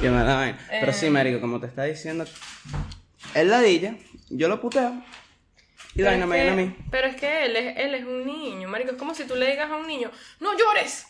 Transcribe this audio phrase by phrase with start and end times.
[0.00, 0.58] Qué mala vaina.
[0.70, 1.10] Pero sí, Eh.
[1.10, 2.24] marico, como te está diciendo,
[3.34, 3.94] él ladilla,
[4.30, 5.02] yo lo puteo,
[5.94, 6.76] y la vaina es me viene a mí.
[6.90, 8.92] Pero es que él es, él es un niño, marico.
[8.92, 10.10] Es como si tú le digas a un niño,
[10.40, 11.06] ¡no llores!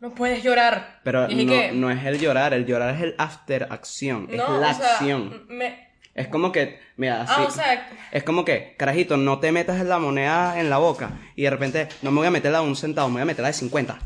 [0.00, 1.00] No puedes llorar.
[1.04, 4.36] Pero es no, que, no es el llorar, el llorar es el after acción, es
[4.38, 5.44] la o sea, acción.
[5.48, 7.32] me- Es como que, mira, así.
[7.36, 11.12] Ah, o sea, Es como que, carajito, no te metas la moneda en la boca
[11.36, 13.26] y de repente no me voy a meter la de un centavo, me voy a
[13.26, 13.98] meter la de 50.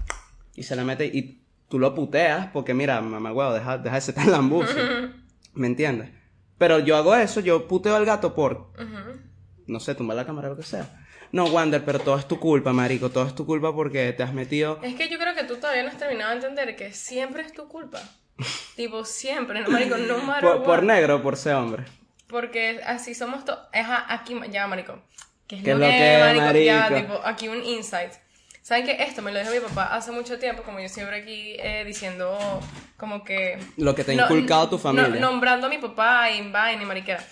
[0.56, 1.40] Y se la mete y
[1.74, 4.80] tú lo puteas porque, mira, mamá huevo, deja, deja de ser tan lambucio.
[5.54, 6.08] ¿Me entiendes?
[6.56, 9.20] Pero yo hago eso, yo puteo al gato por, ujú.
[9.66, 11.04] no sé, tumbar la cámara o lo que sea.
[11.32, 14.32] No, Wander, pero todo es tu culpa, marico, todo es tu culpa porque te has
[14.32, 14.78] metido...
[14.84, 17.52] Es que yo creo que tú todavía no has terminado de entender que siempre es
[17.52, 18.00] tu culpa.
[18.76, 21.82] tipo, siempre, no, marico, no matter Por, por negro por ser hombre.
[22.28, 23.58] Porque así somos todos.
[23.72, 25.02] Aquí, ya, marico.
[25.48, 26.64] ¿Qué es ¿Qué lo es lo que, que, marico?
[26.64, 27.14] Ya, marico?
[27.14, 28.12] tipo, aquí un insight.
[28.64, 30.62] ¿Saben que esto me lo dijo mi papá hace mucho tiempo?
[30.62, 32.38] Como yo siempre aquí eh, diciendo,
[32.96, 33.58] como que.
[33.76, 35.20] Lo que te ha No, inculcado tu no, familia.
[35.20, 37.22] nombrando a mi papá y vaina y mariquera.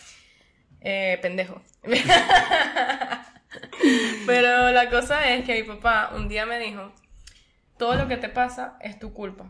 [0.83, 1.63] Eh, pendejo.
[4.27, 6.93] Pero la cosa es que mi papá un día me dijo:
[7.79, 9.47] Todo lo que te pasa es tu culpa.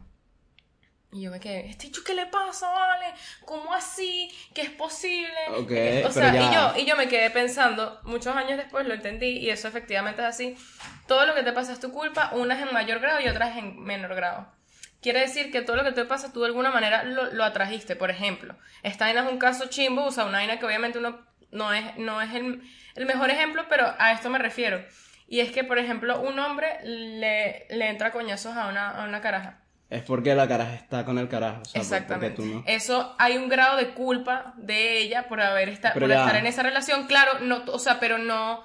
[1.13, 3.05] Y yo me quedé, ¿este dicho qué le pasa, vale?
[3.45, 4.31] ¿Cómo así?
[4.55, 5.29] ¿Qué es posible?
[5.59, 6.41] Ok, Eh, o sea, ya.
[6.43, 10.23] y yo, y yo me quedé pensando, muchos años después lo entendí, y eso efectivamente
[10.23, 10.57] es así.
[11.07, 13.79] Todo lo que te pasa es tu culpa, unas en mayor grado y otras en
[13.83, 14.51] menor grado.
[15.03, 17.95] Quiere decir que todo lo que te pasa tú de alguna manera lo, lo atrajiste.
[17.95, 21.19] Por ejemplo, esta vaina es un caso chimbo, o sea, una vaina que obviamente uno
[21.51, 22.63] no es, no es el,
[22.95, 24.83] el mejor ejemplo, pero a esto me refiero.
[25.29, 29.21] Y es que, por ejemplo, un hombre le, le entra coñazos a una, a una
[29.21, 29.59] caraja.
[29.93, 31.61] Es porque la caraja está con el carajo.
[31.61, 32.37] O sea, por- Exactamente.
[32.37, 32.65] Tú no.
[32.67, 36.63] Eso hay un grado de culpa de ella por haber esta- por estar en esa
[36.63, 37.07] relación.
[37.07, 38.65] Claro, no, o sea, pero no.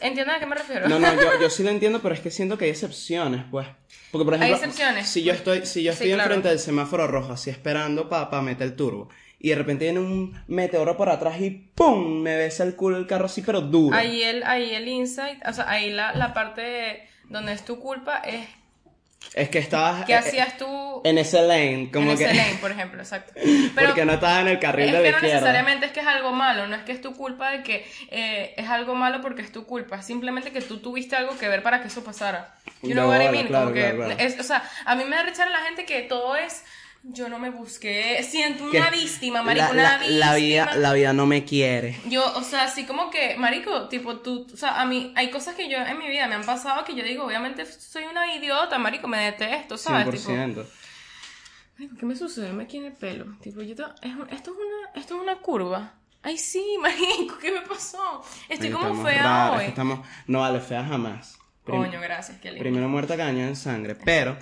[0.00, 0.88] ¿Entienden a qué me refiero?
[0.88, 3.66] No, no, yo, yo sí lo entiendo, pero es que siento que hay excepciones, pues.
[4.10, 5.08] Porque, por Hay ejemplo, excepciones.
[5.08, 6.22] si yo estoy, si yo Sí, estoy claro.
[6.24, 10.40] enfrente del semáforo rojo, así esperando para meter el turbo, y de repente viene un
[10.46, 12.22] meteoro por atrás y ¡pum!
[12.22, 13.96] me besa el culo el carro así, pero duro.
[13.96, 18.18] Ahí el, ahí el insight, o sea, ahí la, la parte donde es tu culpa
[18.18, 18.46] es
[19.34, 22.24] Es que estabas qué eh, hacías tú en ese lane, como en que.
[22.24, 23.32] ese lane, por ejemplo, exacto.
[23.74, 25.34] Pero porque no estabas en el carril es de la que no izquierda.
[25.40, 28.54] necesariamente es que es algo malo, no es que es tu culpa de que eh,
[28.56, 31.62] es algo malo porque es tu culpa, es simplemente que tú tuviste algo que ver
[31.64, 32.54] para que eso pasara.
[32.82, 33.46] You know what I mean?
[33.48, 34.14] claro, Como que claro, claro.
[34.18, 36.62] es- o sea, a mí me da rechazar la gente que todo es
[37.06, 40.18] yo no me busqué, siento una víctima, marico, la, una la- víctima.
[40.26, 41.98] la vida, la vida no me quiere.
[42.08, 45.54] Yo, o sea, así como que, marico, tipo, tú, o sea, a mí hay cosas
[45.54, 48.78] que yo en mi vida me han pasado que yo digo, obviamente soy una idiota,
[48.78, 50.04] marico, me detesto, ¿sabes?
[50.10, 50.66] Tipo, 100%.
[51.76, 52.52] Marico, ¿qué me sucede?
[52.52, 53.26] Me aquí en el pelo.
[53.42, 55.94] Tipo, yo te- es esto, es una, esto es una curva.
[56.22, 58.22] Ay, sí, marico, ¿qué me pasó?
[58.48, 59.64] Estoy como fea hoy.
[59.66, 60.00] estamos...
[60.26, 61.38] No vale, fea jamás.
[61.64, 62.62] Prim- Coño, gracias, qué lindo.
[62.62, 63.94] Primero muerta caña en sangre.
[63.94, 64.36] Pero,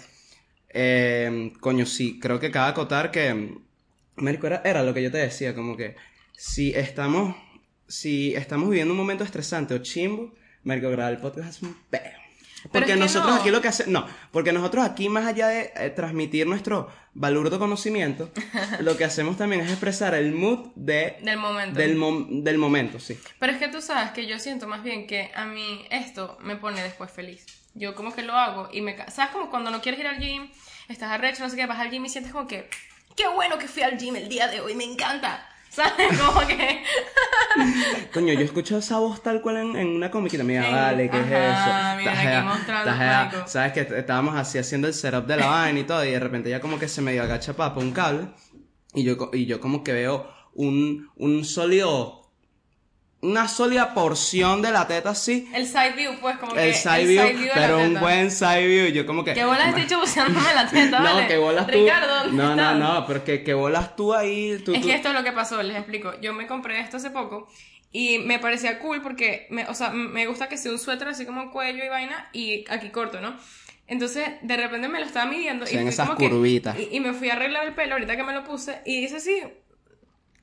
[0.75, 3.57] eh, coño, sí, creo que cabe acotar que,
[4.17, 5.97] Marico, era, era lo que yo te decía, como que
[6.37, 7.35] si estamos,
[7.89, 10.35] si estamos viviendo un momento estresante o chimbo,
[10.65, 12.01] Marico, grabar el podcast es un peo.
[12.71, 13.41] Porque es que nosotros no.
[13.41, 17.59] aquí lo que hacemos, no, porque nosotros aquí más allá de eh, transmitir nuestro balurdo
[17.59, 18.31] conocimiento,
[18.81, 21.77] lo que hacemos también es expresar el mood de, Del momento.
[21.81, 23.19] del, mom- del momento, sí.
[23.41, 26.55] Pero es que tú sabes que yo siento más bien que a mí esto me
[26.55, 27.45] pone después feliz.
[27.75, 28.97] Yo como que lo hago y me...
[29.11, 30.51] ¿Sabes como cuando no quieres ir al gym,
[30.89, 32.69] estás arrecho, no sé qué, vas al gym y sientes como que...
[33.17, 34.75] ¡Qué bueno que fui al gym el día de hoy!
[34.75, 35.49] ¡Me encanta!
[35.73, 36.19] ¿Sabes?
[36.21, 36.85] Como que...
[38.13, 40.45] Coño, yo escucho esa voz tal cual en, en una comiquita.
[40.45, 42.11] Mira, vale, ¿qué Ajá, es eso?
[42.77, 43.37] mira, aquí.
[43.47, 46.51] Sabes que estábamos así haciendo el setup de la vaina y todo, y de repente
[46.51, 48.29] ya como que se medio agacha para un cable,
[48.93, 52.22] y yo, y yo como que veo un, un sólido,
[53.23, 56.69] una sólida porción de la teta así, El side view, pues, como que...
[56.69, 59.33] el side view, pero un buen side view, yo como que...
[59.33, 61.29] ¿Qué bolas estoy hecho buceándome la teta, No, vale?
[61.29, 61.73] que bolas tú.
[61.73, 64.61] Ricardo, ¿dónde no, no, no, pero que, que bolas tú ahí.
[64.65, 66.13] Tú, Es tú- que esto es lo que pasó, les explico.
[66.21, 67.49] Yo me compré esto hace poco
[67.93, 71.25] y me parecía cool porque, me, o sea, me gusta que sea un suéter así
[71.25, 73.37] como cuello y vaina y aquí corto, ¿no?
[73.87, 77.29] Entonces, de repente me lo estaba midiendo y fui esas como que- y me fui
[77.31, 79.43] a arreglar el pelo ahorita que me lo puse y dice así,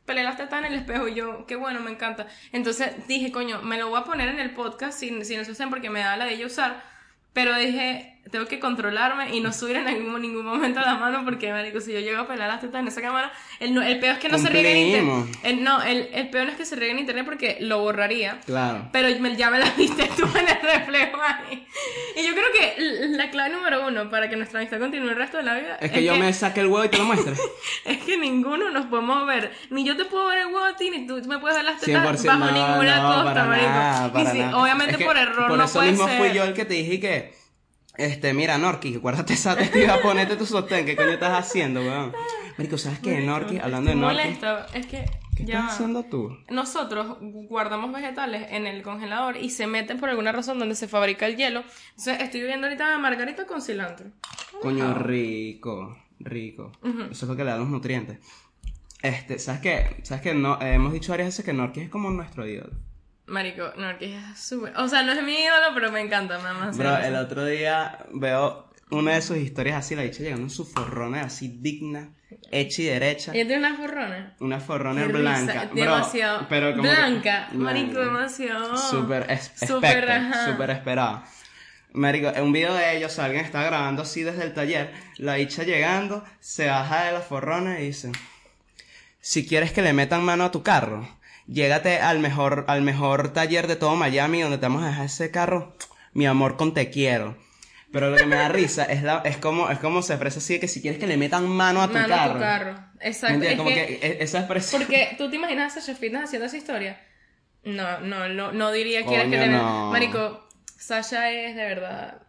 [0.09, 2.25] peleé las tetas en el espejo y yo, qué bueno, me encanta.
[2.51, 5.91] Entonces dije, coño, me lo voy a poner en el podcast sin, sin eso porque
[5.91, 6.83] me da la de ella usar.
[7.31, 11.51] Pero dije, tengo que controlarme y no subir en ningún, ningún momento la mano porque,
[11.51, 14.19] marico, si yo llego a pelar las tetas en esa cámara, el, el peor es
[14.19, 15.27] que no se riegue en Cumplimos.
[15.27, 15.45] internet.
[15.59, 18.39] El, no, el, el peor no es que se riegue en internet porque lo borraría.
[18.45, 18.87] Claro.
[18.91, 21.65] Pero me- ya me la viste tú en el reflejo ahí.
[22.15, 25.37] Y yo creo que la clave número uno para que nuestra amistad continúe el resto
[25.37, 27.33] de la vida Es que yo me saque el huevo y te lo muestre.
[27.85, 29.51] es que ninguno nos podemos ver.
[29.69, 31.79] Ni yo te puedo ver el huevo a ti, ni tú me puedes ver las
[31.79, 33.69] tetas 100% bajo no, ninguna no, costa, para marico.
[33.69, 34.57] nada, si- nada.
[34.57, 36.17] Obviamente Es que por error por no eso puede mismo ser.
[36.19, 37.33] fui yo el que te dije que
[37.99, 42.13] Este, mira, Norki, guárdate esa testiga, ponete tu sostén, ¿qué coño estás haciendo, weón?
[42.57, 43.19] Marico, ¿sabes qué?
[43.19, 44.17] Norki, hablando de Norki.
[44.17, 45.03] molesta, es que
[45.35, 46.37] ¿Qué ya estás haciendo tú?
[46.49, 51.25] nosotros guardamos vegetales en el congelador y se meten por alguna razón donde se fabrica
[51.25, 51.63] el hielo.
[51.89, 54.07] Entonces estoy viendo ahorita margarita con cilantro.
[54.61, 56.71] Coño, rico, rico.
[57.11, 58.19] Eso es lo que le da los nutrientes.
[59.01, 59.97] Este, ¿sabes qué?
[60.03, 60.33] ¿Sabes qué?
[60.33, 62.71] No, eh, hemos dicho varias veces que Norki es como nuestro ídolo.
[63.29, 64.73] Marico, no, que es súper...
[64.77, 66.71] O sea, no es mi ídolo, pero me encanta, mamá.
[66.73, 70.65] Bro, el otro día veo una de sus historias así, la dicha llegando en su
[70.65, 72.09] forrona así digna,
[72.51, 73.31] hecha y derecha.
[73.33, 74.25] Ella tiene unas forrones.
[74.39, 75.53] Una forrona Qué blanca.
[75.53, 78.75] risa, Bro, demasiado pero como que- blanca, No, marico, demasiado.
[78.77, 79.37] Súper
[79.67, 81.23] Súper, esperado.
[81.93, 86.23] Marico, un video de ellos, alguien está grabando así desde el taller, la dicha llegando,
[86.39, 88.11] se baja de la forrona y dice,
[89.21, 91.07] si quieres que le metan mano a tu carro,
[91.51, 95.31] llégate al mejor, al mejor taller de todo Miami donde te vamos a dejar ese
[95.31, 95.75] carro,
[96.13, 97.37] mi amor con te quiero.
[97.91, 100.53] Pero lo que me da risa es la, es como, es como se expresa así
[100.53, 102.29] de que si quieres que le metan mano a tu Mano carro.
[102.31, 102.73] a tu carro.
[102.99, 103.43] ¿Me Exacto.
[103.43, 104.81] Es Como que, que, e- esa expresión.
[104.81, 107.01] Porque tú te imaginas a Sasha Fitness haciendo esa historia.
[107.63, 109.89] No, no, no, no diría quieres que Coño, te no.
[109.91, 110.47] Marico,
[110.77, 112.21] Sasha es de verdad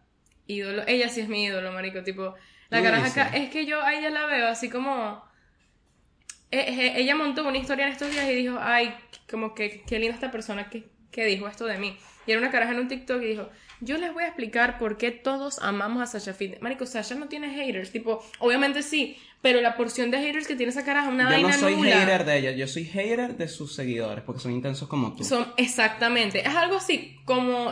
[0.47, 0.83] ídolo.
[0.87, 2.03] Ella sí es mi ídolo, marico.
[2.03, 2.33] Tipo,
[2.69, 3.37] la caraja acá.
[3.37, 5.23] Es que yo a ella la veo así como.
[6.51, 8.93] Eh, eh, ella montó una historia en estos días y dijo, ay,
[9.29, 11.97] como que qué linda esta persona que, que dijo esto de mí.
[12.27, 13.49] Y era una caraja en un TikTok y dijo,
[13.79, 16.61] yo les voy a explicar por qué todos amamos a Sasha Fitness.
[16.61, 17.91] Marico, Sasha no tiene haters.
[17.91, 21.29] Tipo, obviamente sí, pero la porción de haters que tiene esa caraja es una Yo
[21.31, 21.99] vaina no soy nula.
[21.99, 25.23] hater de ella, yo soy hater de sus seguidores, porque son intensos como tú.
[25.23, 26.41] Son, exactamente.
[26.41, 27.71] Es algo así como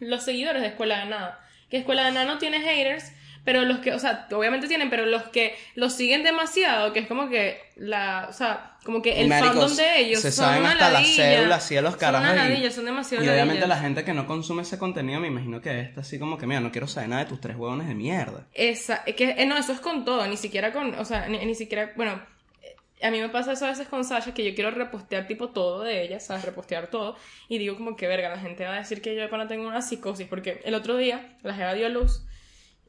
[0.00, 1.40] los seguidores de Escuela de Nada.
[1.68, 3.12] Que Escuela de Nada no tiene haters,
[3.46, 7.06] pero los que, o sea, obviamente tienen, pero los que los siguen demasiado, que es
[7.06, 10.72] como que la, o sea, como que el fandom de ellos se son saben una
[10.72, 12.30] hasta las cédulas, sí, a los Son carajos.
[12.32, 13.68] una y- son demasiado Y obviamente ladillas.
[13.68, 16.60] la gente que no consume ese contenido, me imagino que está así como que, mira,
[16.60, 18.46] no quiero saber nada de tus tres huevones de mierda.
[18.52, 21.38] Esa, es que, eh, no, eso es con todo, ni siquiera con, o sea, ni,
[21.46, 22.20] ni siquiera, bueno,
[22.62, 22.74] eh,
[23.06, 25.82] a mí me pasa eso a veces con Sasha, que yo quiero repostear tipo todo
[25.84, 26.44] de ella, ¿sabes?
[26.44, 27.16] Repostear todo,
[27.48, 29.68] y digo como que, verga, la gente va a decir que yo de pana tengo
[29.68, 32.24] una psicosis, porque el otro día la jeva dio luz,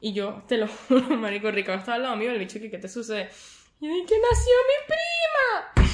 [0.00, 2.78] y yo, te lo juro, marico, Ricardo estaba al lado mío, el bicho que, ¿qué
[2.78, 3.28] te sucede?
[3.80, 5.88] Y yo, que nació mi prima!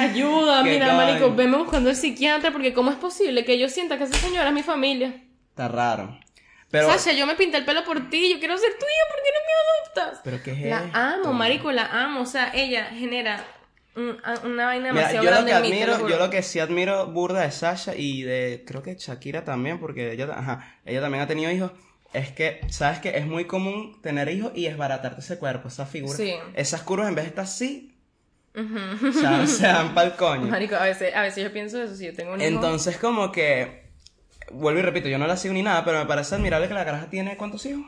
[0.00, 3.98] Ayuda, ¿Qué mira, marico, venme buscando el psiquiatra, porque ¿cómo es posible que yo sienta
[3.98, 5.22] que esa señora es mi familia?
[5.50, 6.18] Está raro.
[6.70, 9.30] Pero, Sasha, yo me pinté el pelo por ti, yo quiero ser tuya, ¿por qué
[9.34, 10.20] no me adoptas?
[10.24, 10.98] ¿pero qué es La esto?
[10.98, 12.20] amo, marico, la amo.
[12.22, 13.44] O sea, ella genera
[14.44, 17.06] una vaina Mira, demasiado yo lo que en mí, admiro, yo lo que sí admiro
[17.08, 21.26] burda de Sasha y de, creo que Shakira también, porque ella, ajá, ella también ha
[21.26, 21.72] tenido hijos,
[22.12, 26.16] es que, ¿sabes que Es muy común tener hijos y desbaratarte ese cuerpo, esa figura.
[26.16, 26.34] Sí.
[26.54, 27.94] Esas curvas en vez de estar así,
[28.54, 30.46] o sea, se dan pa'l coño.
[30.48, 32.48] Marico, a veces, a veces yo pienso eso, si yo tengo un hijo.
[32.48, 33.84] Entonces, como que,
[34.50, 36.84] vuelvo y repito, yo no la sigo ni nada, pero me parece admirable que la
[36.84, 37.84] caraja tiene, ¿cuántos hijos?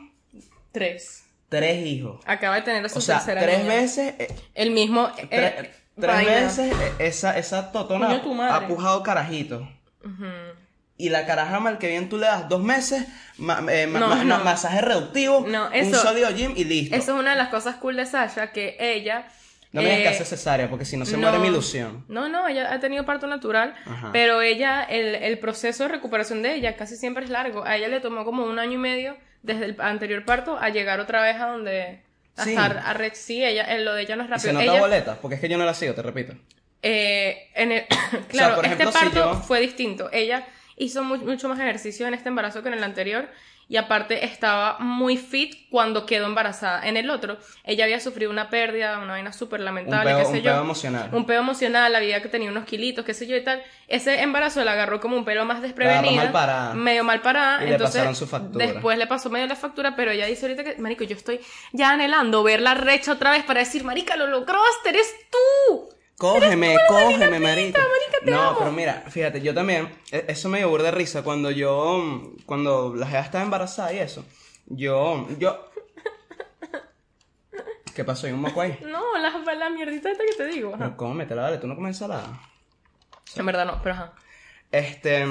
[0.71, 1.25] Tres.
[1.49, 2.21] Tres hijos.
[2.25, 3.73] Acaba de tener a su O sea, tercera tres niña.
[3.75, 5.11] veces, eh, El mismo.
[5.29, 6.31] eh, tres vaina.
[6.31, 9.61] veces eh, esa, esa totona ha pujado carajitos.
[10.03, 10.25] Ujú.
[10.97, 13.05] Y la caraja mal que bien tú le das dos meses,
[13.37, 14.39] ma- eh, ma- No, ma- no.
[14.43, 16.95] masaje reductivo, No, un sólido gym y listo.
[16.95, 19.25] Eso es una de las cosas cool de Sasha, que ella.
[19.71, 22.05] no me digas eh, que hace cesárea, porque si no se muere mi ilusión.
[22.07, 24.11] No, no, ella ha tenido parto natural, Ajá.
[24.13, 27.65] pero ella, el, el proceso de recuperación de ella casi siempre es largo.
[27.65, 30.99] A ella le tomó como un año y medio desde el anterior parto a llegar
[30.99, 32.03] otra vez a donde...
[32.35, 32.49] A Sí.
[32.51, 34.47] estar, a re- sí, ella, eh, lo de ella no es Y rápido.
[34.47, 36.33] se nota ella, boleta, porque es que yo no la sigo, te repito.
[36.81, 37.85] eh, en el,
[38.27, 40.09] claro, por ejemplo, este si parto yo- fue distinto.
[40.11, 43.29] Ella hizo mu- mucho más ejercicio en este embarazo que en el anterior
[43.67, 46.87] y aparte estaba muy fit cuando quedó embarazada.
[46.87, 50.25] En el otro, ella había sufrido una pérdida, una vaina súper Un lamentable, peo, qué
[50.25, 50.51] sé un yo.
[50.51, 51.09] peo emocional.
[51.11, 53.63] Un peo emocional, la vida que tenía unos kilitos, qué sé yo y tal.
[53.87, 56.23] Ese embarazo la agarró como un pelo más desprevenida.
[56.23, 56.73] mal parada.
[56.73, 57.63] Medio mal parada.
[57.65, 58.65] Y le pasaron su factura.
[58.65, 61.39] Después le pasó medio la factura, pero ella dice ahorita que, marico, yo estoy
[61.71, 65.89] ya anhelando verla recha otra vez para decir, marica, lo lograste, eres tú.
[66.17, 67.81] Cógeme, cógeme, marica.
[68.23, 72.93] no, pero mira, fíjate, yo también, e- eso me dio de risa cuando yo, cuando
[72.95, 74.25] la jeva estaba embarazada y eso.
[74.67, 75.69] Yo, yo.
[77.93, 78.25] ¿Qué pasó?
[78.27, 78.79] ¿Hay un moco ahí?
[78.81, 80.69] No, la, la mierdita esta que te digo.
[80.69, 80.77] ajá.
[80.85, 82.39] Pero cómetela, dale, tú no comes ensalada.
[83.35, 84.13] En verdad no, pero ajá.
[84.71, 85.25] Este,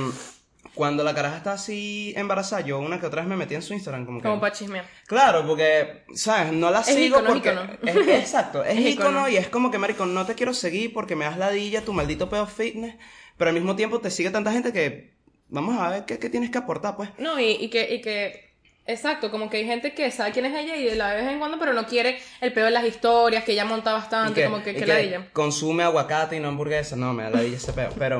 [0.75, 3.75] cuando la caraja está así embarazada, yo una que otra vez me metí en su
[3.75, 4.28] Instagram como que...
[4.28, 4.87] Como para chismear.
[5.07, 6.52] Claro, porque, ¿sabes?
[6.52, 7.50] No la sigo ícono, es porque...
[7.50, 7.73] ícono.
[8.02, 9.28] es- exacto, es, Es ícono ícono.
[9.28, 12.28] y es como que, marico, no te quiero seguir porque me das ladilla tu maldito
[12.31, 12.95] pedo fitness,
[13.37, 15.12] pero al mismo tiempo te sigue tanta gente que...
[15.49, 17.11] Vamos a ver qué, qué tienes que aportar, pues.
[17.19, 18.51] No, y, y que, y que,
[18.87, 21.33] exacto, como que hay gente que sabe quién es ella y la ve de vez
[21.33, 24.62] en cuando, pero no quiere el peor de las historias, que ella monta bastante, como
[24.62, 25.29] que, la ella.
[25.33, 26.97] consume aguacate y no hamburguesa.
[26.97, 27.91] No, me da ladilla ese pedo.
[27.99, 28.19] Pero,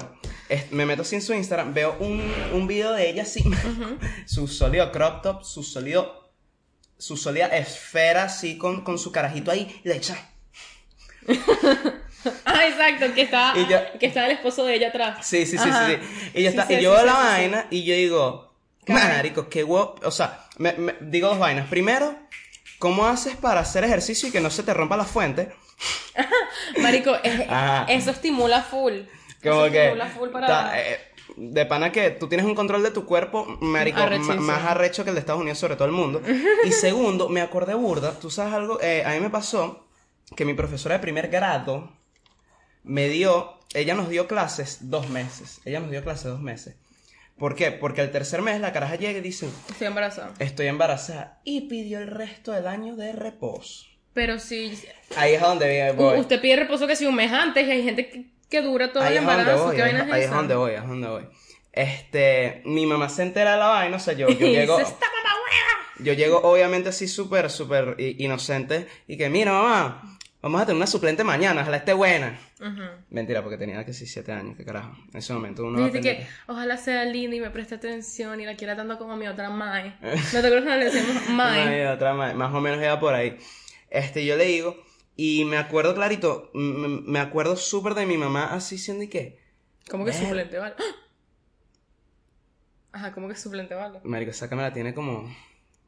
[0.49, 3.43] es- me meto en su Instagram, veo un, un video de ella así,
[4.27, 6.33] su sólido crop top, su sólido,
[6.99, 10.17] su sólida esfera así con, con su carajito ahí, y le echa.
[12.45, 15.27] Ah, exacto, que está, Y yo- que está el esposo de ella atrás.
[15.27, 15.89] Sí, sí, sí, Ajá.
[15.89, 15.95] sí.
[16.35, 18.52] Y, ya Sí, está, sí, y yo veo sí, la vaina y yo digo.
[18.89, 20.07] Marico, qué guapo.
[20.07, 21.69] O sea, me- me- digo dos vainas.
[21.69, 22.15] Primero,
[22.79, 25.53] ¿cómo haces para hacer ejercicio y que no se te rompa la fuente?
[26.81, 27.85] Marico, es- Ajá.
[27.89, 29.01] eso estimula full.
[29.43, 29.83] Como eso que.
[29.87, 30.47] estimula full para...
[30.47, 30.99] ta- eh,
[31.37, 34.01] de pana que tú tienes un control de tu cuerpo, marico,
[34.41, 36.21] más arrecho que el de Estados Unidos sobre todo el mundo.
[36.65, 39.87] Y segundo, me acordé burda, tú sabes algo, Eh, a mí me pasó
[40.37, 41.91] que mi profesora de primer grado
[42.85, 46.75] me dio, ella nos dio clases dos meses, ella nos dio clases dos meses.
[47.43, 47.73] ¿Por qué?
[47.73, 50.33] Porque el tercer mes la caraja llega y dice, Estoy embarazada.
[50.39, 53.87] estoy embarazada y pidió el resto del año de reposo.
[54.15, 54.79] Pero si
[55.17, 56.21] Ahí es a donde voy.
[56.21, 59.03] usted pide reposo que si un mes antes y hay gente que, que dura todo
[59.03, 61.25] ahí el embarazo, voy, ¿qué ahí, ahí es donde voy, ahí es donde voy.
[61.73, 65.35] Este, mi mamá se entera de la vaina, o sea, yo, yo llego, "Esta mamá
[65.35, 66.05] hueva".
[66.05, 70.87] yo llego obviamente así súper, súper inocente y que, mira mamá, vamos a tener una
[70.87, 72.39] suplente mañana, ojalá esté buena.
[73.11, 74.97] Mentira, porque tenía que sí, siete años, qué carajo.
[75.13, 75.87] En ese momento uno...
[75.87, 79.17] Aprende- que ojalá sea linda y me preste atención y la quiera tanto como a
[79.17, 79.95] mi otra Mae.
[80.01, 81.87] ¿No te acuerdas cuando le decíamos Mae?
[81.89, 83.37] Otra más, más o menos iba por ahí.
[83.89, 84.77] Este, yo le digo,
[85.17, 89.41] y me acuerdo clarito, me acuerdo súper de mi mamá así siendo y que,
[89.91, 90.75] ¿Cómo que suplente vale?
[92.93, 94.01] Ajá, ¿cómo que suplente vale?
[94.05, 95.35] marico, esa cámara tiene como,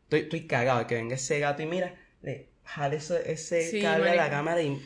[0.05, 3.81] estoy, estoy cagado de que venga ese gato y mira, le jale ese, ese Sí,
[3.81, 4.81] cable a la cámara y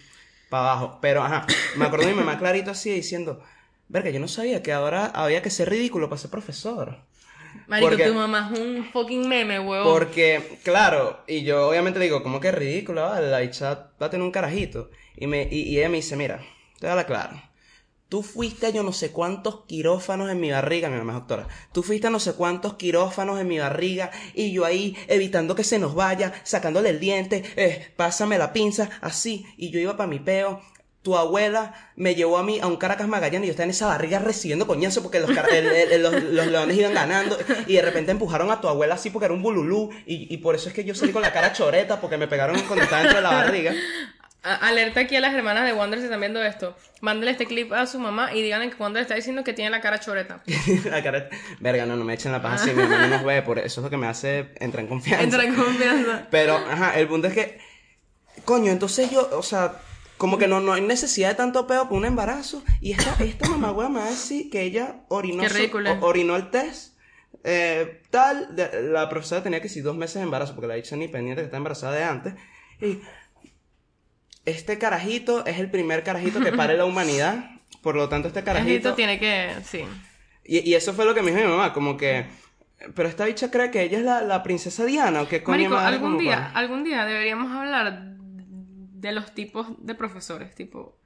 [0.48, 0.98] para abajo.
[1.00, 3.42] Pero, ajá, me acuerdo de mi mamá clarito así diciendo,
[3.88, 6.98] verga, yo no sabía que ahora había que ser ridículo para ser profesor.
[7.66, 9.92] Marico, Porque- tu mamá es un fucking meme, huevón.
[9.92, 14.10] Porque, claro, y yo obviamente digo, como que es ridículo, vale, la bicha va a
[14.10, 14.90] tener un carajito.
[15.16, 16.38] Y, me, y, y ella me dice, mira,
[16.78, 17.42] te voy a hablar claro.
[18.08, 21.46] Tú fuiste a yo no sé cuántos quirófanos en mi barriga, mi mamá doctora.
[21.72, 25.62] Tú fuiste a no sé cuántos quirófanos en mi barriga y yo ahí evitando que
[25.64, 29.44] se nos vaya, sacándole el diente, eh, pásame la pinza, así.
[29.58, 30.62] Y yo iba para mi peo.
[31.02, 33.86] Tu abuela me llevó a mí a un Caracas Magallanes y yo estaba en esa
[33.86, 38.10] barriga recibiendo coñazo porque los, el- el- los, los leones iban ganando y de repente
[38.10, 40.84] empujaron a tu abuela así porque era un bululú y, y por eso es que
[40.84, 43.74] yo salí con la cara choreta porque me pegaron cuando estaba dentro de la barriga.
[44.42, 46.76] Alerta aquí a las hermanas de Wonder si están viendo esto.
[47.00, 49.80] Mándale este clip a su mamá y díganle que Wonder está diciendo que tiene la
[49.80, 50.42] cara choreta.
[50.90, 51.28] la cara...
[51.60, 53.80] Verga, no, no me echen la paja así, mi mamá no nos ve, por eso
[53.80, 55.24] es lo que me hace entrar en confianza.
[55.24, 56.28] Entra en confianza.
[56.30, 57.58] Pero, ajá, el punto es que,
[58.44, 59.74] coño, entonces yo, o sea,
[60.16, 62.62] como que no, no hay necesidad de tanto peo para un embarazo.
[62.80, 66.36] Y esta, esta mamá me va a decir que ella orinó, Qué su- o- orinó
[66.36, 66.96] el test.
[67.44, 70.96] eh, tal, de- la profesora tenía que decir dos meses de embarazo, porque la dicha
[70.96, 72.34] ni pendiente que está embarazada de antes.
[72.80, 73.00] Y
[74.50, 77.50] este carajito es el primer carajito que pare la humanidad.
[77.82, 79.54] Por lo tanto, este Carajito tiene que.
[79.64, 79.84] Sí.
[80.44, 82.26] Y, y eso fue lo que me dijo mi mamá, como que.
[82.94, 85.74] Pero esta bicha cree que ella es la, la princesa Diana, o qué coño Marico,
[85.74, 90.98] madre, algún día, algún día deberíamos hablar de los tipos de profesores, tipo.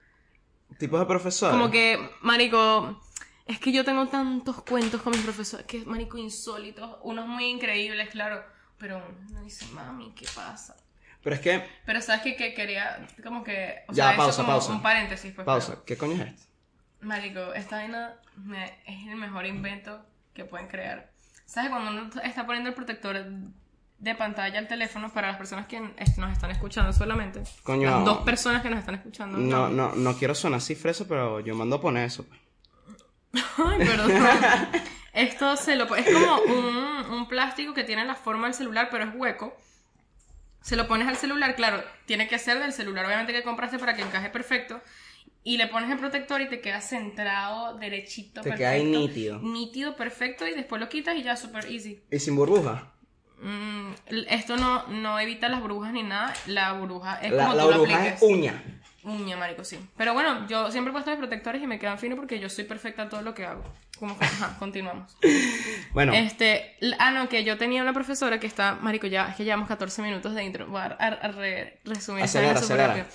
[0.79, 1.55] Tipos de profesores.
[1.55, 3.01] Como que, Marico,
[3.47, 8.09] es que yo tengo tantos cuentos con mis profesores, que Marico, insólitos, unos muy increíbles,
[8.11, 8.43] claro,
[8.79, 10.77] pero uno dice, mami, ¿qué pasa?
[11.23, 11.65] Pero es que.
[11.87, 14.73] Pero sabes que, que quería, como que, o Ya, sea, pausa, como pausa.
[14.73, 15.45] un paréntesis, pues.
[15.47, 16.43] Pausa, pero, ¿qué coño es esto?
[17.01, 21.11] Marico, esta vaina me- es el mejor invento que pueden crear.
[21.47, 21.71] ¿Sabes?
[21.71, 23.17] Cuando uno está poniendo el protector
[23.99, 27.43] de pantalla al teléfono para las personas que nos están escuchando solamente.
[27.63, 27.89] Coño.
[27.91, 29.39] Las dos personas que nos están escuchando.
[29.39, 32.25] No, no, no quiero sonar así freso, pero yo mando a poner eso.
[32.27, 32.41] pues.
[33.59, 34.11] Ay, perdón.
[35.13, 39.05] Esto se lo es como un, un plástico que tiene la forma del celular, pero
[39.05, 39.57] es hueco.
[40.63, 43.95] Se lo pones al celular, claro, tiene que ser del celular, obviamente que compraste para
[43.95, 44.81] que encaje perfecto.
[45.45, 48.59] Y le pones el protector y te queda centrado, derechito, Te perfecto.
[48.59, 49.41] queda ahí nítido.
[49.41, 52.01] Nítido, perfecto, y después lo quitas y ya super easy.
[52.13, 52.93] Y sin burbuja.
[53.41, 53.93] Mm,
[54.29, 57.71] esto no, no evita las burbujas ni nada, la burbuja es La, como la tú
[57.71, 58.23] lo burbuja apliques.
[58.23, 58.63] es uña.
[59.05, 59.79] Uña, marico, sí.
[59.97, 62.65] Pero bueno, yo siempre he puesto mis protectores y me quedan finos porque yo soy
[62.65, 63.65] perfecta en todo lo que hago.
[63.99, 65.17] Como que, ajá, continuamos.
[65.93, 69.45] Bueno, Este, ah, no, que yo tenía una profesora que está, marico, ya, es que
[69.45, 70.67] llevamos 14 minutos de intro.
[70.69, 73.07] Voy a, a- a re- resumir Acelera.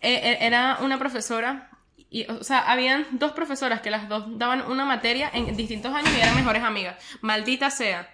[0.00, 1.70] Eh, eh, era una profesora,
[2.10, 6.10] y, o sea, habían dos profesoras que las dos daban una materia en distintos años
[6.16, 6.96] y eran mejores amigas.
[7.22, 8.10] Maldita sea.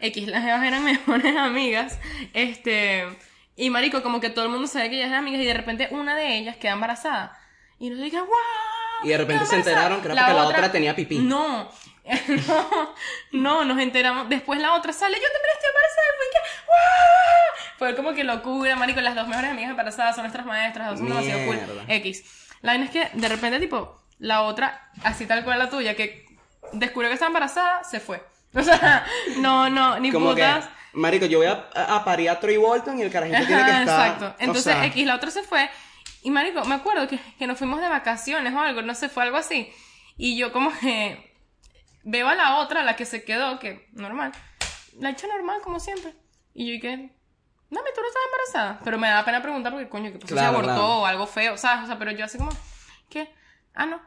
[0.00, 1.98] X, las jevas eran mejores amigas.
[2.34, 3.06] Este,
[3.56, 5.88] y marico, como que todo el mundo sabía que ellas eran amigas y de repente
[5.90, 7.38] una de ellas queda embarazada.
[7.78, 8.30] Y nos diga, ¡wow!
[9.02, 11.18] Y de repente se enteraron que era porque la otra tenía pipí.
[11.18, 11.70] No,
[12.48, 12.94] no,
[13.32, 14.28] no, nos enteramos.
[14.28, 16.06] Después la otra sale, yo también estoy embarazada.
[16.06, 17.78] Y fue que, ¡wow!
[17.78, 19.00] Fue como que locura, marico.
[19.00, 21.58] Las dos mejores amigas embarazadas son nuestras maestras, son demasiado cool.
[21.88, 22.24] X.
[22.62, 26.26] La vaina es que de repente, tipo, La otra, así tal cual la tuya, que
[26.72, 28.22] descubrió que está embarazada, se fue.
[28.54, 29.04] O sea,
[29.38, 30.68] no, no, ni Como que, putas.
[30.96, 33.82] Marico, yo voy a, a parir a Troy Bolton y el carajito tiene que estar...
[33.82, 34.26] Exacto.
[34.26, 35.70] o Entonces, sea, X, la otra se fue.
[36.22, 39.22] Y marico, me acuerdo que, que nos fuimos de vacaciones o algo, no sé, fue
[39.22, 39.72] algo así.
[40.16, 41.34] Y yo como que
[42.02, 44.32] veo a la otra, la que se quedó, que normal.
[44.98, 46.14] La he hecho normal, como siempre.
[46.54, 48.80] Y yo dije, dame, tú no estás embarazada.
[48.82, 50.34] Pero me da pena preguntar porque, coño, que pasó?
[50.34, 51.00] Claro, se abortó claro.
[51.00, 51.84] o algo feo, ¿sabes?
[51.84, 52.50] O sea, pero yo así como,
[53.10, 53.28] ¿qué?
[53.74, 54.00] Ah, no.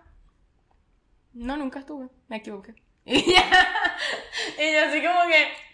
[1.34, 2.10] No, nunca estuve.
[2.27, 2.74] Me equivoqué.
[3.05, 3.50] Y ya,
[4.60, 5.69] y yo así como que...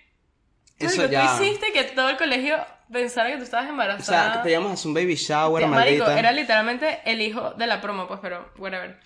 [0.80, 1.38] Eso Marico, ya...
[1.38, 2.58] tú hiciste que todo el colegio
[2.92, 4.24] pensara que tú estabas O embarazada.
[4.24, 7.68] sea, que te íbamos a un baby shower, Que, marico, era literalmente el hijo de
[7.68, 9.00] la promo, pues, pero, whatever.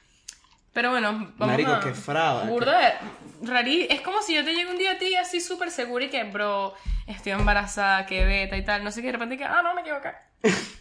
[0.73, 1.79] Pero bueno, vamos Marico, a...
[1.79, 2.47] qué fraude.
[2.47, 2.93] Burda de...
[3.41, 3.87] Rari...
[3.89, 6.23] Es como si yo te llegue un día a ti así súper segura y que,
[6.23, 6.73] bro,
[7.07, 8.83] estoy embarazada, que beta y tal.
[8.83, 10.11] No sé qué, de repente que, ah, no, me equivoqué.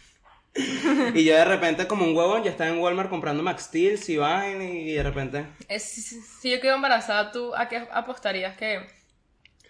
[1.13, 4.17] Y yo de repente, como un huevón, ya estaba en Walmart comprando Max Steel, y
[4.17, 5.45] vaina, y de repente...
[5.67, 8.57] Es, si, si yo quedo embarazada, ¿tú a qué apostarías?
[8.57, 8.85] ¿Que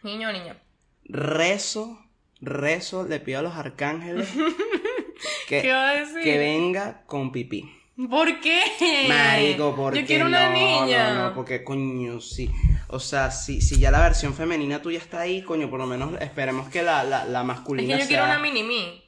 [0.03, 0.55] niño o niña?
[1.09, 1.99] Rezo,
[2.39, 4.29] rezo, le pido a los arcángeles
[5.47, 6.21] que, ¿Qué va a decir?
[6.21, 7.75] que venga con pipí.
[8.09, 8.61] ¿Por qué?
[9.09, 11.13] Marico, porque Yo quiero una no, niña.
[11.13, 12.49] No, no, porque coño, sí.
[12.87, 16.13] O sea, si, si ya la versión femenina tuya está ahí, coño, por lo menos
[16.21, 19.03] esperemos que la, la, la Es masculina que yo quiero una mini me.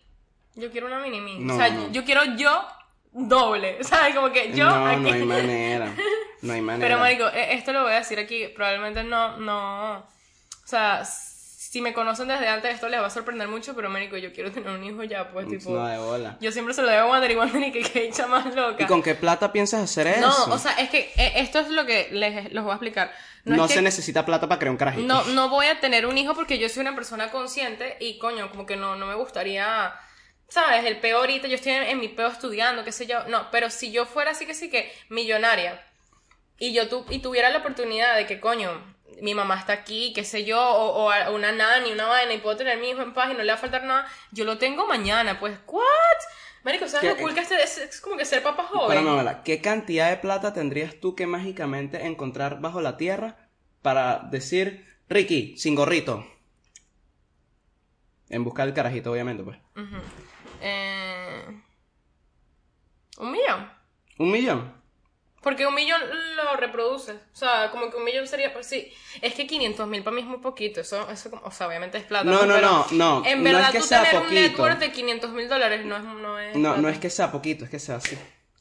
[0.55, 1.39] Yo quiero una mini me.
[1.39, 1.89] No, o sea, no.
[1.91, 2.67] yo quiero yo
[3.13, 3.81] doble.
[3.83, 4.13] ¿Sabes?
[4.13, 5.01] Como que yo no, aquí.
[5.03, 5.95] no hay manera.
[6.41, 6.85] No hay manera.
[6.87, 8.47] Pero, marico, e- esto lo voy a decir aquí.
[8.53, 9.99] Probablemente no, no.
[9.99, 10.05] O
[10.65, 11.05] sea,
[11.71, 13.73] si me conocen desde antes, esto les va a sorprender mucho.
[13.73, 15.69] Pero, marico, yo quiero tener un hijo ya, pues, tipo.
[15.69, 16.37] No, de bola.
[16.41, 18.83] Yo siempre se lo digo a Wonder y Wonder y que hecha más loca.
[18.83, 20.19] ¿Y con qué plata piensas hacer eso?
[20.19, 23.13] No, o sea, es que eh, esto es lo que les los voy a explicar.
[23.45, 25.07] No, no es se que- necesita plata para crear un carajito.
[25.07, 28.49] no, no voy a tener un hijo porque yo soy una persona consciente y coño,
[28.51, 29.93] como que no, no me gustaría,
[30.49, 30.83] ¿sabes?
[30.83, 33.23] El peor ahorita, yo estoy en, en mi peo estudiando, qué sé yo.
[33.29, 35.81] No, pero si yo fuera así que sí que millonaria
[36.57, 38.69] y yo tu, y tuviera la oportunidad de que coño,
[39.21, 42.79] mi mamá está aquí, qué sé yo, o, una nani, una vaina y puedo tener
[42.79, 45.39] mi hijo en paz y no le va a faltar nada, yo lo tengo mañana,
[45.39, 45.81] pues, ¿what?
[46.63, 49.03] Marico, ¿sabes lo cool que este es, es como que ser papá joven?
[49.03, 53.49] Mela, ¿qué cantidad de plata tendrías tú que mágicamente encontrar bajo la tierra
[53.81, 56.25] para decir, Ricky, sin gorrito?
[58.29, 59.57] En busca del carajito, obviamente, pues.
[60.61, 61.61] Eh,
[63.17, 63.71] un millón.
[64.19, 64.80] ¿Un millón?
[65.41, 65.99] Porque un millón
[66.35, 67.15] lo reproduces.
[67.15, 68.53] O sea, como que un millón sería.
[68.53, 68.93] Pues sí.
[69.21, 70.81] Es que 500 mil para mí es muy poquito.
[70.81, 72.25] Eso, eso como- o sea, obviamente es plata.
[72.25, 74.77] No, no, Pero no, no, En no es verdad, que tú sea tener un network
[74.79, 76.03] de 500 mil dólares no es.
[76.03, 76.81] No, es, No, plata.
[76.81, 78.15] no es que sea poquito, es que sea así.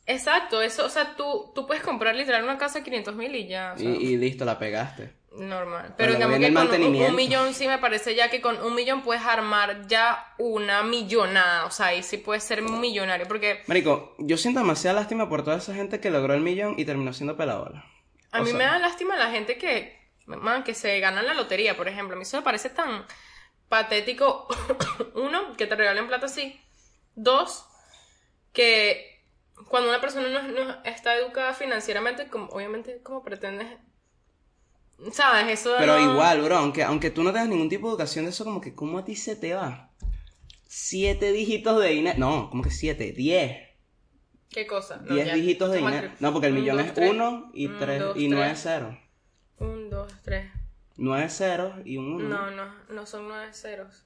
[0.07, 0.87] Exacto, eso.
[0.87, 3.75] O sea, tú, tú puedes comprar literal una casa de 500 mil y ya.
[3.75, 5.13] O sea, Y, y listo, la pegaste.
[5.41, 5.95] Normal.
[5.97, 8.75] Pero Pero en cambio que con un, millón sí me parece ya que con un
[8.75, 11.65] millón puedes armar ya una millonada.
[11.65, 13.27] O sea, ahí sí puedes ser millonario.
[13.27, 16.85] Porque Marico, yo siento demasiada lástima por toda esa gente que logró el millón y
[16.85, 17.87] terminó siendo pelabola.
[18.33, 21.33] A O mí sea- me da lástima la gente que, man, que se gana la
[21.33, 22.17] lotería, por ejemplo.
[22.17, 23.07] A mí eso me parece tan
[23.71, 24.47] patético.
[25.15, 26.61] Uno, que te regalen plata así.
[27.15, 27.65] Dos,
[28.53, 29.25] que
[29.69, 33.69] cuando una persona no, no está educada financieramente, como, obviamente, como pretendes...
[35.13, 35.59] ¿Sabes?
[35.61, 38.31] Eso Pero no- igual, bro, aunque, aunque tú no tengas ningún tipo de educación de
[38.31, 39.91] eso, como que, ¿cómo a ti se te va?
[40.67, 42.19] Siete dígitos de dinero.
[42.19, 43.57] No, como que siete, diez.
[44.51, 44.97] ¿Qué cosa?
[44.99, 45.35] No, Diez ya.
[45.35, 46.11] dígitos de dinero.
[46.21, 47.11] No, porque el Un, millón dos, es tres.
[47.11, 48.63] uno y Un, tres dos, y nueve tres.
[48.63, 48.97] ceros.
[49.59, 50.51] Un, dos, tres.
[50.97, 52.29] Nueve ceros y un uno.
[52.29, 54.05] No, no, no son nueve ceros.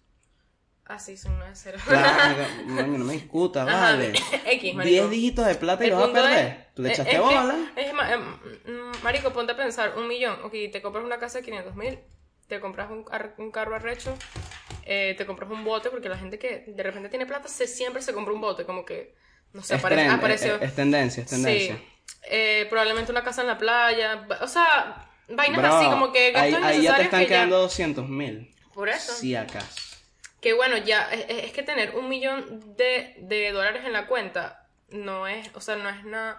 [0.87, 1.83] Ah, sí, son nueve ceros.
[1.83, 4.13] Claro, no me discutas, Ajá, vale.
[4.47, 4.83] X, marico.
[4.83, 6.47] Diez dígitos de plata y El lo vas a perder.
[6.47, 7.57] es- Tú le es- echaste es bola.
[7.77, 11.39] es ma- em, mm, marico, ponte a pensar, un millón, ok, te compras una casa
[11.39, 11.99] de 500 mil,
[12.49, 13.05] te compras un,
[13.39, 14.15] un carro arrecho,
[14.85, 18.03] eh, te compras un bote, porque la gente que de repente tiene plata se, siempre
[18.03, 19.15] se compra un bote, como que,
[19.55, 20.57] no sé, Es, apare- trend, apareció.
[20.57, 21.77] es, es tendencia, es tendencia.
[21.77, 21.85] Sí,
[22.29, 26.51] Eh, probablemente una casa en la playa, o sea, vainas Bro, así, como que ahí,
[26.53, 28.55] gastos ahí ya te están que ya- quedando 200 mil.
[28.75, 29.13] Por eso.
[29.15, 29.94] Si acaso.
[30.45, 34.69] Que bueno, ya es, es que tener un millón de, de dólares en la cuenta
[34.91, 36.39] no es, o sea, no es nada.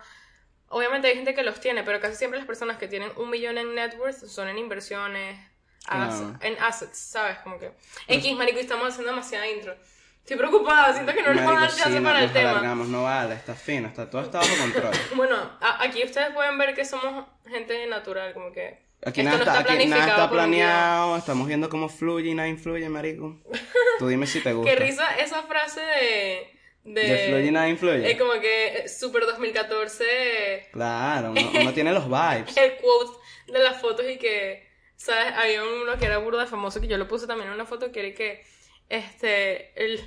[0.69, 3.57] Obviamente hay gente que los tiene, pero casi siempre las personas que tienen un millón
[3.57, 5.39] en net worth son en inversiones,
[5.87, 6.37] as- Claro.
[6.41, 7.39] en assets, ¿sabes?
[7.39, 7.71] Como que.
[8.07, 9.75] X, marico, y estamos haciendo demasiada intro.
[10.19, 12.31] Estoy preocupada, siento que no nos van a dar Marico, chance sí, no- para el
[12.33, 12.61] tema.
[12.75, 14.91] no vale, está fino, está, todo está bajo control.
[15.15, 18.84] Bueno, a- aquí ustedes pueden ver que somos gente natural, como que.
[19.05, 22.89] Aquí nada no está, aquí nada está planeado, estamos viendo cómo fluye y nada influye,
[22.89, 23.39] marico.
[23.99, 24.71] Tú dime si te gusta.
[24.71, 26.51] Qué risa esa frase de.
[26.83, 28.11] De, fluye y nada influye.
[28.11, 30.69] Es como que eh, Super 2014.
[30.71, 32.57] Claro, uno, uno tiene los vibes.
[32.57, 35.33] el quote de las fotos y que, ¿sabes?
[35.35, 37.99] Había uno que era burda famoso que yo lo puse también en una foto que
[37.99, 38.43] era que,
[38.89, 39.99] este, el,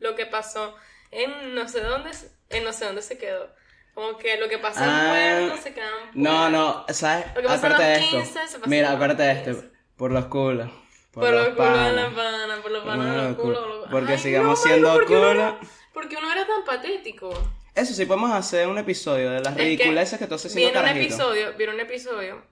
[0.00, 0.74] lo que pasó
[1.12, 2.10] en no sé dónde,
[2.50, 3.54] en no sé dónde se quedó.
[3.94, 7.26] Como que lo que pasa en Ah, Puerto se queda en No, no, ¿sabes?
[7.34, 8.16] Lo que pasa en Aparte de los esto.
[8.16, 9.50] 15 se pasa Mira, en los aparte de 15.
[9.50, 9.64] esto.
[9.96, 10.70] Por los culos.
[11.12, 13.68] Por los culos de la pana, por los Por panas de los los culos.
[13.68, 15.70] los- Porque Ay, sigamos no, siendo ¿por era- culos.
[15.92, 17.30] Porque uno era tan patético.
[17.76, 20.72] Eso sí, podemos hacer un episodio de las Es que ridiculeces que tú haces siendo
[20.82, 22.44] Viene un episodio, viene un episodio.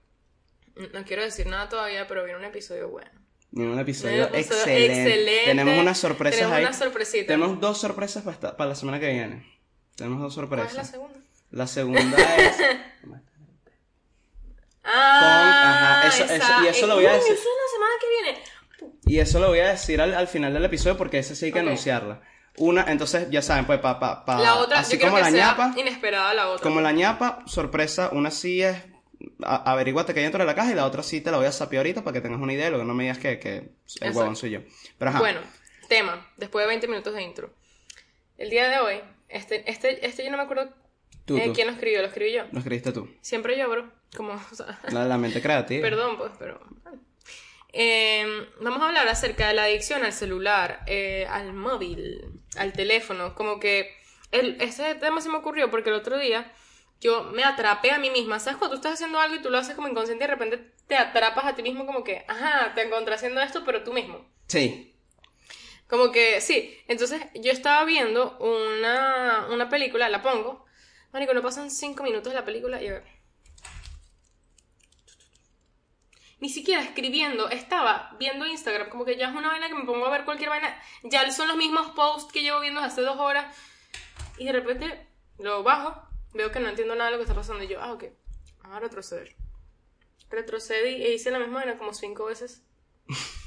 [0.92, 3.10] No quiero decir nada todavía, pero viene un episodio bueno.
[3.50, 5.02] Viene un episodio Viene un episodio excelente.
[5.02, 5.44] excelente.
[5.44, 6.64] Tenemos unas sorpresas Tenemos ahí.
[6.64, 7.26] unas sorpresitas.
[7.26, 9.46] Tenemos dos sorpresas para, esta- para la semana que viene.
[9.96, 10.70] Tenemos dos ¿Cuál sorpresas.
[10.70, 11.18] es la segunda?
[11.52, 12.56] La segunda es.
[14.84, 17.32] Ah, ajá, eso- esa- eso- y eso lo voy a decir.
[17.34, 18.98] Eso es la semana que viene.
[19.06, 21.52] Y eso lo voy a decir al, al final del episodio porque ese sí hay
[21.52, 21.66] que Ok.
[21.66, 22.20] anunciarla.
[22.58, 25.30] Una, entonces ya saben, pues pa, pa, pa- La otra, así yo como que la
[25.30, 26.62] sea ñapa, inesperada la otra.
[26.62, 28.76] como la ñapa, sorpresa, una sí es
[29.44, 31.46] a- averíguate que hay dentro de la caja y la otra sí te la voy
[31.46, 33.70] a sapear ahorita para que tengas una idea y luego no me digas que, que
[34.00, 34.60] el huevón soy yo.
[34.98, 35.20] Pero ajá.
[35.20, 35.40] Bueno,
[35.88, 37.54] tema, después de 20 minutos de intro.
[38.36, 40.74] El día de hoy, este, este, este yo no me acuerdo
[41.24, 41.52] tú, eh, tú.
[41.52, 42.44] quién lo escribió, lo escribí yo.
[42.50, 43.08] Lo escribiste tú.
[43.20, 43.90] Siempre yo, bro.
[44.16, 45.82] Como, o sea, La, la mente creativa.
[45.88, 46.60] Perdón, pues, pero.
[47.74, 52.20] Eh, vamos a hablar acerca de la adicción al celular, eh, al móvil,
[52.56, 53.34] al teléfono.
[53.34, 53.94] Como que
[54.30, 56.52] el, ese tema se me ocurrió porque el otro día
[57.00, 58.38] yo me atrapé a mí misma.
[58.38, 60.72] ¿Sabes cuando tú estás haciendo algo y tú lo haces como inconsciente y de repente
[60.86, 64.24] te atrapas a ti mismo como que, ajá, te encontré haciendo esto, pero tú mismo?
[64.46, 64.94] Sí.
[65.88, 66.78] Como que, sí.
[66.88, 70.64] Entonces, yo estaba viendo una, una película, la pongo.
[71.12, 73.04] Marico, no pasan cinco minutos de la película y a ver.
[76.40, 80.06] Ni siquiera escribiendo, estaba viendo Instagram, como que ya es una vaina que me pongo
[80.06, 80.76] a ver cualquier vaina.
[81.04, 83.54] Ya son los mismos posts que llevo viendo hace dos horas.
[84.38, 85.06] Y de repente
[85.38, 87.62] lo bajo, veo que no entiendo nada de lo que está pasando.
[87.62, 88.04] Y yo, ah, ok,
[88.64, 89.36] a retroceder.
[90.30, 92.64] Retrocedí e hice la misma vaina como cinco veces.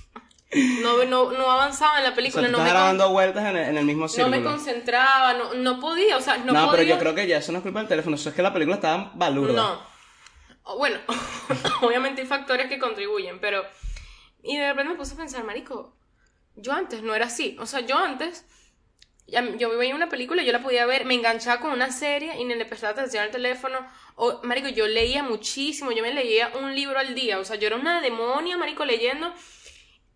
[0.81, 3.69] No, no, no avanzaba en la O sea, película, no me, dando vueltas en el,
[3.69, 4.37] en el mismo no círculo.
[4.37, 7.51] me concentraba, no, no podía, o sea, no, No, pero yo creo que ya eso
[7.51, 9.53] no es culpa del teléfono, eso es que la película estaba balurda.
[9.53, 9.95] No.
[10.77, 10.97] Bueno,
[11.81, 13.63] obviamente hay factores que contribuyen, pero...
[14.41, 15.95] Y de repente me puse a pensar, marico,
[16.55, 17.57] yo antes no era así.
[17.59, 18.45] O sea, yo antes,
[19.27, 22.55] yo veía una película, yo la podía ver, me enganchaba con una serie y ni
[22.55, 23.79] le prestaba atención al teléfono.
[24.15, 27.39] O, marico, yo leía muchísimo, yo me leía un libro al día.
[27.39, 29.33] O sea, yo era una demonia, marico, leyendo.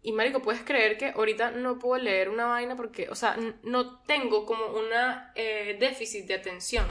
[0.10, 4.00] Y marico, puedes creer que ahorita no puedo leer una vaina porque, o sea, no
[4.08, 6.88] tengo como una eh, déficit de atención.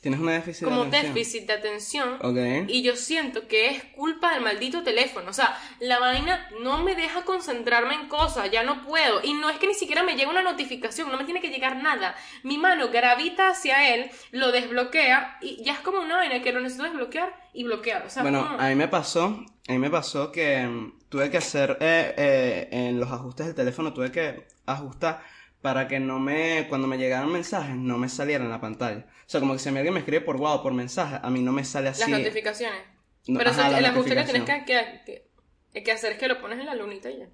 [0.00, 1.14] Tienes una déficit Como de atención.
[1.14, 2.18] déficit de atención.
[2.22, 2.68] Ok.
[2.70, 5.30] Y yo siento que es culpa del maldito teléfono.
[5.30, 9.20] O sea, la vaina no me deja concentrarme en cosas, ya no puedo.
[9.24, 11.82] Y no es que ni siquiera me llegue una notificación, no me tiene que llegar
[11.82, 12.14] nada.
[12.44, 16.60] Mi mano gravita hacia él, lo desbloquea y ya es como una vaina que lo
[16.60, 18.06] necesito desbloquear y bloquear.
[18.06, 21.38] O sea, Bueno, a mí me pasó, a mí me pasó que mm, tuve que
[21.38, 25.22] hacer eh, eh, en los ajustes del teléfono, tuve que ajustar
[25.62, 29.06] para que no me, cuando me llegaran mensajes, no me saliera en la pantalla.
[29.08, 31.30] O sea, como que si a mí alguien me escribe por WhatsApp por mensaje, a
[31.30, 32.08] mí no me sale así.
[32.10, 32.80] las notificaciones.
[33.26, 35.28] No, Pero ajá, el ajuste que tienes que, que-
[35.72, 37.28] que- que hacer es que lo pones en la lunita y ya.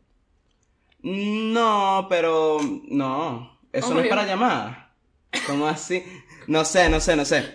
[1.03, 2.59] No, pero
[2.89, 4.79] no, eso no es para llamadas.
[5.47, 6.03] ¿Cómo así?
[6.47, 7.55] No sé, no sé, no sé.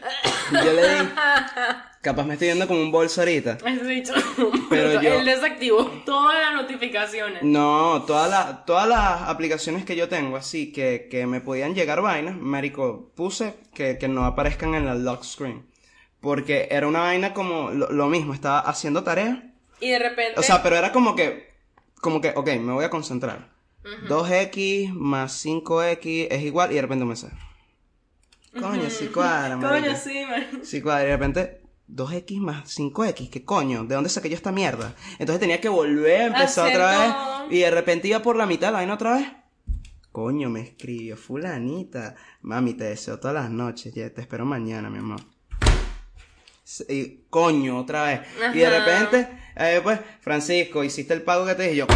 [0.51, 1.09] Yo le di,
[2.01, 3.57] capaz me estoy viendo como un bolso ahorita.
[3.65, 4.13] Has dicho.
[4.69, 7.43] Pero yo- Él desactivó todas las notificaciones.
[7.43, 12.01] No, todas las todas las aplicaciones que yo tengo así que, que me podían llegar
[12.01, 15.65] vainas, marico, puse que, que no aparezcan en la lock screen.
[16.21, 19.53] Porque era una vaina como lo, lo mismo, estaba haciendo tarea.
[19.79, 20.39] Y de repente.
[20.39, 21.53] O sea, pero era como que,
[22.01, 23.49] como que, ok, me voy a concentrar.
[24.09, 27.35] 2x más 5x es igual y de repente un mensaje.
[28.57, 29.85] Coño, sí cuadra, marico.
[29.85, 30.61] Coño, sí, man.
[30.63, 33.83] Sí, cuadra, y de repente 2x más 5x, ¿qué coño?
[33.83, 34.95] ¿De dónde saqué yo esta mierda?
[35.19, 37.51] Entonces tenía que volver a empezar Hacer otra vez todo.
[37.51, 39.27] y de repente iba por la mitad de la vaina otra vez.
[40.11, 42.15] Coño, me escribió fulanita.
[42.41, 45.21] Mami, te deseo todas las noches, ya te espero mañana, mi amor.
[46.87, 48.21] Y, coño, otra vez.
[48.53, 48.79] Y de Ajá.
[48.85, 51.87] repente, eh, pues, Francisco, hiciste el pago que te dije yo.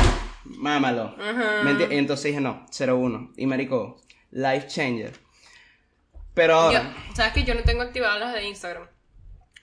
[0.45, 1.15] Mámalo.
[1.63, 3.31] ¿Me enti- Y entonces dije, no, 01.
[3.37, 5.13] Y marico, life changer.
[6.33, 8.87] Pero ahora, Yo- ¿Sabes que yo no tengo activadas las de Instagram?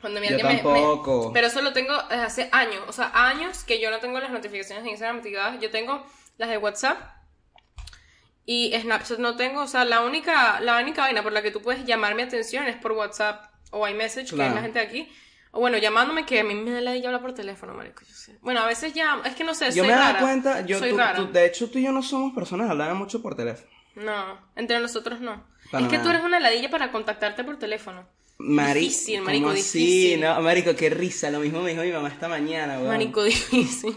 [0.01, 1.29] Cuando mi Yo alguien me- tampoco.
[1.29, 2.83] me- Pero eso lo tengo desde hace años.
[2.89, 5.61] O sea, años que yo no tengo las notificaciones de Instagram activadas.
[5.61, 6.07] Yo tengo
[6.39, 6.99] las de WhatsApp.
[8.47, 9.63] Y Snapchat no tengo.
[9.63, 12.67] O sea, la única, la única vaina por la que tú puedes llamar mi atención
[12.67, 14.55] es por WhatsApp o iMessage, que es Claro.
[14.55, 15.09] la gente aquí.
[15.53, 18.03] O bueno, llamándome que a mí me da la idea hablar por teléfono, marico.
[18.09, 18.39] Yo sé.
[18.41, 19.21] Bueno, a veces ya...
[19.25, 20.21] Es que no sé, yo soy me he dado rara.
[20.21, 21.17] cuenta, yo, soy tú- rara.
[21.17, 23.69] tú- de hecho tú y yo no somos personas que hablan mucho por teléfono.
[23.97, 25.45] No, entre nosotros no.
[25.73, 28.07] Es que tú eres una ladilla para contactarte por teléfono.
[28.43, 30.25] Mari- Difícil, marico, ¿cómo difícil.
[30.25, 30.35] así?
[30.35, 32.89] No, marico, qué risa, lo mismo me dijo mi mamá esta mañana, weón.
[32.89, 33.95] Marico difícil.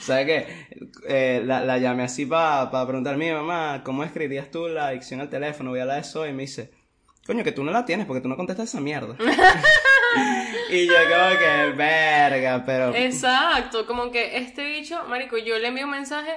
[0.00, 0.66] ¿Sabes qué?
[1.08, 5.70] Eh, la, la llamé así para preguntarme, mamá, ¿cómo escribirías tú la adicción al teléfono?
[5.70, 6.70] Voy a hablar de eso y me dice,
[7.26, 9.16] coño, que tú no la tienes porque tú no contestas esa mierda.
[10.70, 12.94] y yo como que, verga, pero...
[12.94, 16.32] Exacto, como que este bicho, marico, yo le envío un mensaje.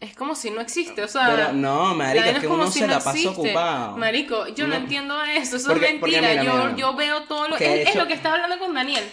[0.00, 1.28] Es como si no existe, o sea.
[1.34, 3.28] Pero no, marico, es que uno si se no la pasa existe.
[3.40, 3.96] ocupado.
[3.96, 4.80] Marico, yo no, No.
[4.80, 6.20] entiendo eso, eso Porque- es mentira.
[6.20, 6.76] mira, yo, mira.
[6.76, 7.56] yo veo todo lo.
[7.56, 9.04] Que Es, lo que estaba hablando con Daniel.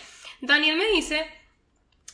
[0.42, 1.26] Daniel me dice.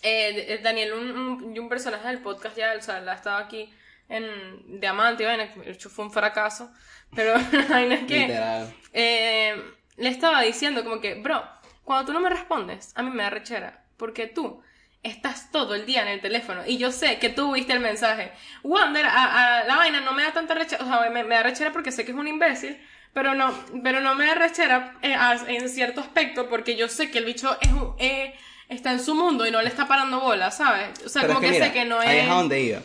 [0.03, 3.69] eh, Daniel, un, un, un personaje del podcast ya, o sea, la estaba aquí
[4.09, 5.25] en Diamante,
[5.65, 6.71] hecho fue un fracaso.
[7.15, 8.73] Pero la vaina es que Literal.
[8.93, 9.61] eh,
[9.97, 11.43] le estaba diciendo como que, bro,
[11.83, 14.61] cuando tú no me respondes, a mí me da rechera, porque tú
[15.03, 18.31] estás todo el día en el teléfono y yo sé que tú viste el mensaje.
[18.63, 21.43] Wander, a, a la vaina no me da tanta rechera, o sea, me, me da
[21.43, 22.77] rechera porque sé que es un imbécil,
[23.13, 27.09] pero no, pero no me da rechera eh, a- en cierto aspecto porque yo sé
[27.11, 28.35] que el bicho es un- eh,
[28.69, 30.89] está en su mundo y no le está parando bola, ¿sabes?
[31.05, 32.23] O sea, Pero como es que, que, sé mira, que no ahí es...
[32.25, 32.79] es a donde iba.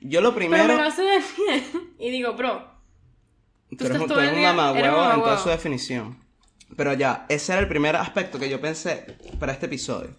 [0.00, 0.66] Yo lo Pero primero...
[0.76, 1.64] me lo hace Daniel
[1.98, 2.72] y digo, bro,
[3.70, 5.48] Tú eres, estás un- todo tú eres el un día- mamagüevo eres en toda su
[5.48, 6.22] definición.
[6.76, 10.10] Pero ya, ese era el primer aspecto que yo pensé para este episodio.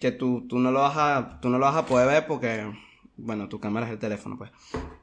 [0.00, 2.70] Que tú, tú, no lo vas a, tú no lo vas a poder ver porque,
[3.16, 4.50] bueno, tu cámara es el teléfono, pues.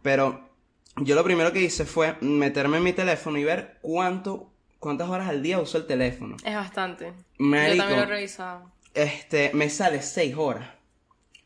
[0.02, 0.50] Pero
[0.98, 5.30] yo lo primero que hice fue meterme en mi teléfono y ver cuánto, cuántas horas
[5.30, 6.38] al día uso el teléfono.
[6.46, 7.14] es bastante.
[7.40, 8.72] Yo también lo he revisado.
[8.94, 10.70] Este, me sale 6 horas.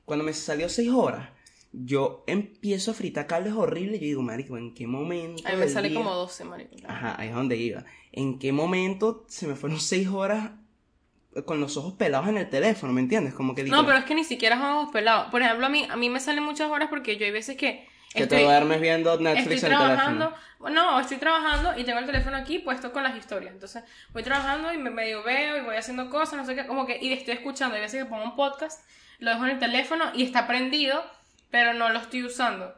[0.03, 1.29] Cuando me salió 6 horas,
[1.71, 5.47] yo empiezo a fritar cables horribles y yo digo, marico, ¿en qué momento?
[5.47, 6.75] A mí me sale día- como 12, marico.
[6.87, 7.85] Ajá, ahí es donde iba.
[8.11, 10.51] ¿En qué momento se me fueron 6 horas
[11.45, 12.93] con los ojos pelados en el teléfono?
[12.93, 13.33] ¿Me entiendes?
[13.33, 15.29] Como que digo, No, pero es que ni siquiera son ojos pelados.
[15.31, 17.87] Por ejemplo, a mí, a mí me salen muchas horas porque yo hay veces que
[18.13, 20.25] que estoy, te duermes viendo Netflix estoy en el trabajando.
[20.29, 20.69] teléfono.
[20.69, 23.53] No, estoy trabajando y tengo el teléfono aquí puesto con las historias.
[23.53, 26.85] Entonces, voy trabajando y me medio veo y voy haciendo cosas, no sé qué, como
[26.87, 27.75] que, y estoy escuchando.
[27.75, 28.81] Hay veces que pongo un podcast,
[29.19, 31.03] lo dejo en el teléfono y está prendido,
[31.51, 32.73] pero no lo estoy usando.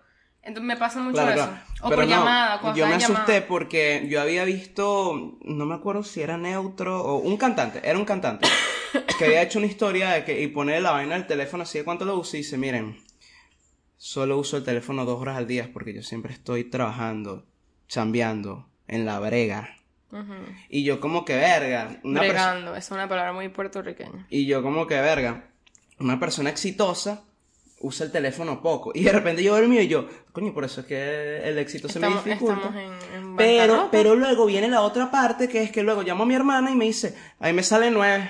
[0.50, 1.46] Entonces me pasa mucho Claro, eso.
[1.46, 1.64] claro.
[1.82, 3.48] O Pero por no, llamada, cuando yo me asusté llamada.
[3.48, 8.04] porque yo había visto, no me acuerdo si era neutro o un cantante, era un
[8.06, 8.48] cantante,
[9.20, 11.84] que había hecho una historia de que y pone la vaina del teléfono así de
[11.86, 12.98] cuánto lo usa y dice, miren,
[13.96, 17.46] solo uso el teléfono dos horas al día porque yo siempre estoy trabajando,
[17.88, 19.76] chambeando, en la brega.
[20.70, 22.22] Y yo como que verga, una.
[22.22, 24.26] Bregando, es una palabra muy puertorriqueña.
[24.32, 25.52] Y yo como que, verga,
[26.00, 27.24] una persona exitosa
[27.82, 28.92] usa el teléfono poco.
[28.94, 31.58] Y de repente yo veo el mío y yo, coño, por eso es que el
[31.58, 32.56] éxito se me Estamos, dificulta.
[32.68, 32.76] estamos
[33.14, 36.28] en, en Pero, pero luego viene la otra parte, que es que luego llamo a
[36.28, 38.30] mi hermana y me dice, ahí me sale nueve.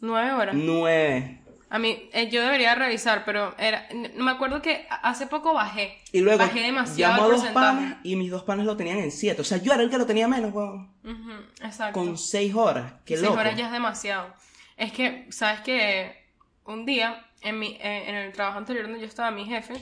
[0.00, 0.54] Nueve horas.
[0.54, 1.40] Nueve.
[1.70, 5.98] A mí, eh, yo debería revisar, pero era, n- me acuerdo que hace poco bajé.
[6.12, 9.10] Y luego bajé demasiado llamo a dos panas y mis dos panas lo tenían en
[9.10, 9.40] siete.
[9.40, 10.92] O sea, yo era el que lo tenía menos, weón.
[11.02, 11.32] Ujú,
[11.64, 11.98] exacto.
[11.98, 12.92] Con seis horas.
[13.04, 13.40] Qué Seis loco.
[13.40, 14.32] horas ya es demasiado.
[14.76, 16.22] Es que, ¿sabes que
[16.66, 19.74] Un día, en, mi, eh, en el trabajo anterior donde yo estaba, mi jefe,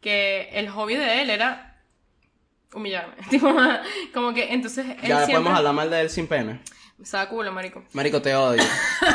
[0.00, 1.78] que el hobby de él era
[2.72, 3.14] humillarme.
[3.30, 3.54] Tipo,
[4.12, 5.34] como que entonces él Ya siempre...
[5.34, 6.60] podemos hablar mal de él sin pena.
[6.98, 7.84] Me estaba culo, marico.
[7.92, 8.62] Marico, te odio.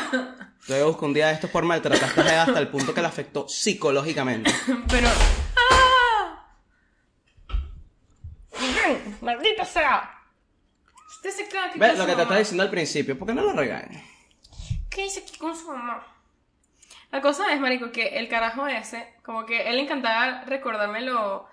[0.68, 3.48] te buscar un día de esto por maltrataste a hasta el punto que le afectó
[3.50, 4.52] psicológicamente.
[4.88, 5.10] Pero...
[5.10, 6.46] ¡Ah!
[9.22, 10.12] ¡Maldita sea!
[11.16, 12.22] Usted se queda aquí Ve con lo su que te mamá.
[12.24, 14.04] estaba diciendo al principio, ¿por qué no lo regañas?
[14.90, 16.04] ¿Qué dice aquí con su mamá?
[17.12, 21.46] La cosa es, marico, que el carajo ese, como que él le encantaba recordarme lo,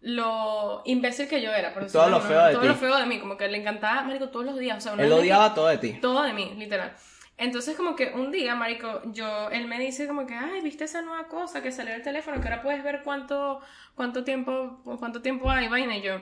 [0.00, 1.72] lo imbécil que yo era.
[1.72, 2.50] Por Todo lo feo de manera.
[2.50, 2.54] ti.
[2.56, 4.78] Todo lo feo de mí, como que le encantaba, marico, todos los días.
[4.78, 5.92] O sea, una Él odiaba todo de ti.
[6.00, 6.92] todo de mí, literal.
[7.36, 11.00] Entonces, como que un día, marico, yo, él me dice como que, ay, ¿viste esa
[11.00, 12.38] nueva cosa que salió en el teléfono?
[12.40, 13.60] Que ahora puedes ver cuánto,
[13.94, 15.96] cuánto tiempo, cuánto tiempo hay, vaina.
[15.96, 16.20] Y yo,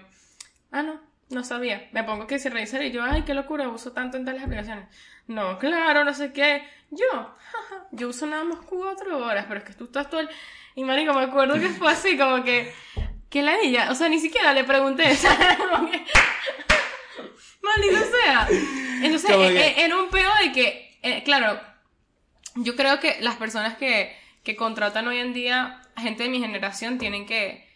[0.71, 1.01] ah, no,
[1.31, 1.89] no sabía.
[1.93, 4.87] Me pongo que si revisar y yo, ay, qué locura, uso tanto en tales aplicaciones.
[5.27, 6.63] No, claro, no sé qué.
[6.91, 10.31] Yo, jaja, yo uso nada más cuatro horas, pero es que tú estás todo el...
[10.75, 12.73] Y marico, me acuerdo que fue así, como que,
[13.29, 15.57] que la ella, o sea, ni siquiera le pregunté, ¿sabes?
[15.59, 16.03] Como que...
[17.63, 18.49] Maldito sea.
[19.03, 21.61] Entonces, eh, que- eh, era un peo de que, eh, claro,
[22.55, 26.99] yo creo que las personas que, que contratan hoy en día, gente de mi generación,
[26.99, 27.68] tienen que...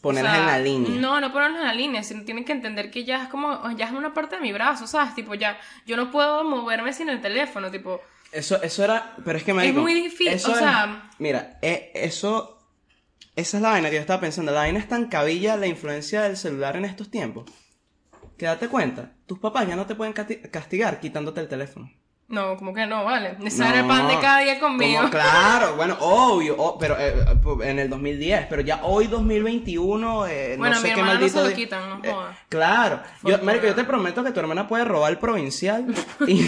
[0.00, 1.00] Ponerlas o sea, en la línea.
[1.00, 3.86] No, no ponerlas en la línea, sino tienen que entender que ya es como, ya
[3.86, 5.14] es una parte de mi brazo, ¿sabes?
[5.14, 9.44] Tipo, ya, yo no puedo moverme sin el teléfono, tipo, Eso, eso era, pero es
[9.44, 12.58] que me muy difícil, o sea- Mira, eh, eso,
[13.34, 14.52] esa es la vaina que yo estaba pensando.
[14.52, 17.50] La vaina es tan cabilla la influencia del celular en estos tiempos.
[18.36, 21.90] Que date cuenta, tus papás ya no te pueden casti- castigar quitándote el teléfono.
[22.28, 23.36] No, como que no, vale.
[23.42, 24.98] Ese era el pan de cada día conmigo.
[24.98, 27.14] Como, claro, bueno, obvio, o- pero eh,
[27.62, 31.20] en el 2010, pero ya hoy 2021, eh, Bueno, no sé mi qué hermana no
[31.20, 32.14] maldito se lo quitan, no Eh,
[32.48, 35.86] claro, yo, marico, yo te prometo que tu hermana puede robar el provincial
[36.26, 36.46] y,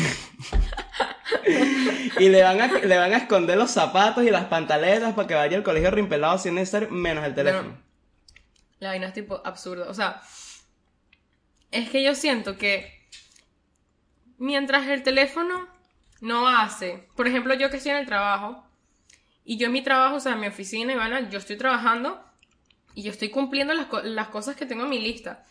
[2.18, 5.34] y le, van a, le van a esconder los zapatos y las pantaletas para que
[5.34, 7.76] vaya al colegio rimpelado si es necesario, menos el teléfono.
[8.80, 9.88] La vaina es tipo absurdo.
[9.88, 10.20] O sea,
[11.70, 12.99] es que yo siento que
[14.40, 15.68] mientras el teléfono
[16.20, 18.66] no hace, por ejemplo, yo que estoy en el trabajo,
[19.44, 22.20] y yo en mi trabajo, o sea, en mi oficina, Ivana, yo estoy trabajando
[22.94, 25.44] y yo estoy cumpliendo las, las cosas que tengo en mi lista.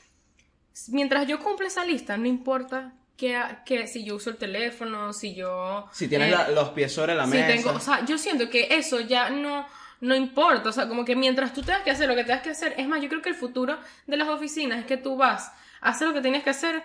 [0.90, 5.36] Mientras yo cumplo esa lista, no importa que, que si yo uso el teléfono, si
[5.36, 5.88] yo...
[5.92, 7.48] Si tienes eh, la- los pies sobre la si mesa.
[7.48, 9.66] tengo, o sea, yo siento que eso ya no,
[10.02, 12.52] no importa, o sea, como que mientras tú tengas que hacer lo que tengas que
[12.52, 15.52] hacer, es más, yo creo que el futuro de las oficinas es que tú vas,
[15.82, 16.82] haces lo que tienes que hacer,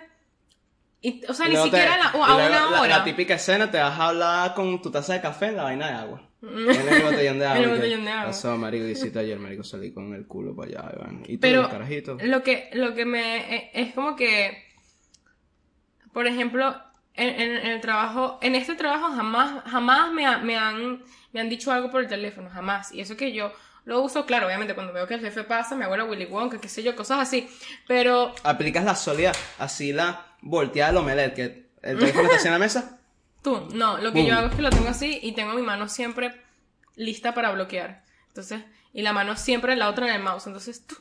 [1.07, 2.87] y, o sea, Y ni te- siquiera a, la- una la- hora.
[2.97, 5.87] La, típica escena, te vas a hablar con tu taza de café en la vaina
[5.87, 6.21] de agua.
[6.41, 7.59] En el botellón de agua.
[7.63, 8.25] El botellón de agua.
[8.27, 11.23] Pasó, marico, hiciste ayer, marico, salí con el culo para allá, Iván.
[11.27, 12.17] Y tú, Pero carajito.
[12.21, 14.63] lo que, lo que me eh, es como que,
[16.13, 16.75] por ejemplo,
[17.13, 21.39] en, en- en el trabajo, en este trabajo jamás, jamás me, ha- me han, me
[21.41, 22.91] han dicho algo por el teléfono, jamás.
[22.93, 23.51] Y eso que yo
[23.85, 26.59] lo uso, claro, obviamente cuando veo que el jefe pasa, me hago la Willy Wonka,
[26.59, 27.47] qué sé yo, cosas así.
[27.87, 32.53] Pero Aplicas la sólida, así la volteada del omelette, que el teléfono está así en
[32.53, 32.99] la mesa.
[33.43, 34.27] tú, no, lo que Boom.
[34.29, 36.41] yo hago es que lo tengo así y tengo mi mano siempre
[36.95, 38.03] lista para bloquear.
[38.29, 38.61] Entonces,
[38.93, 40.47] y la mano siempre la otra en el mouse.
[40.47, 40.95] Entonces, tú,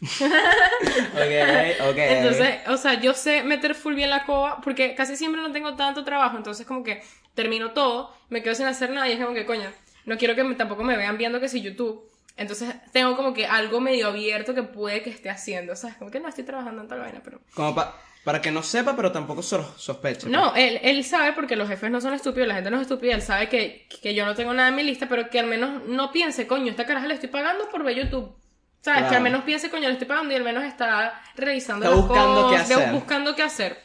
[0.00, 1.96] Ok, ok.
[1.98, 5.74] Entonces, o sea, yo sé meter full bien la coba porque casi siempre no tengo
[5.76, 7.02] tanto trabajo, entonces como que
[7.34, 9.70] termino todo, me quedo sin hacer nada y es como que, coño,
[10.06, 12.02] no quiero que me- tampoco me vean viendo que si YouTube.
[12.38, 15.96] Entonces tengo como que algo medio abierto que puede que esté haciendo, ¿sabes?
[15.96, 17.40] Como que no estoy trabajando en tal vaina, pero...
[17.54, 20.28] Como pa- para que no sepa, pero tampoco so- sospeche.
[20.28, 23.14] No, él, él sabe porque los jefes no son estúpidos, la gente no es estúpida,
[23.14, 25.82] él sabe que, que yo no tengo nada en mi lista, pero que al menos
[25.86, 28.34] no piense, coño, esta caraja le estoy pagando por ver YouTube.
[28.80, 29.00] ¿Sabes?
[29.00, 29.10] Claro.
[29.10, 32.06] Que al menos piense, coño, le estoy pagando y al menos está revisando Está las
[32.06, 32.92] buscando qué cosas, hacer.
[32.92, 33.78] buscando qué hacer.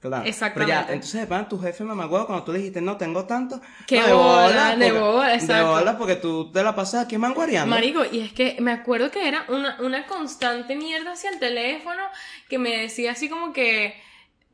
[0.00, 0.24] Claro.
[0.24, 0.72] Exactamente.
[0.72, 3.60] Pero ya, entonces de pana tu jefe mamagüevo cuando tú le dijiste no tengo tanto.
[3.86, 5.70] Qué no, de bola, de bola, De exacto.
[5.72, 7.68] bola porque tú te la pasas aquí manguareando.
[7.68, 12.02] Marico, y es que me acuerdo que era una, una constante mierda hacia el teléfono
[12.48, 14.00] que me decía así como que,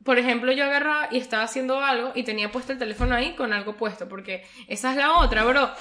[0.03, 3.53] por ejemplo, yo agarraba y estaba haciendo algo y tenía puesto el teléfono ahí con
[3.53, 5.71] algo puesto, porque esa es la otra, bro.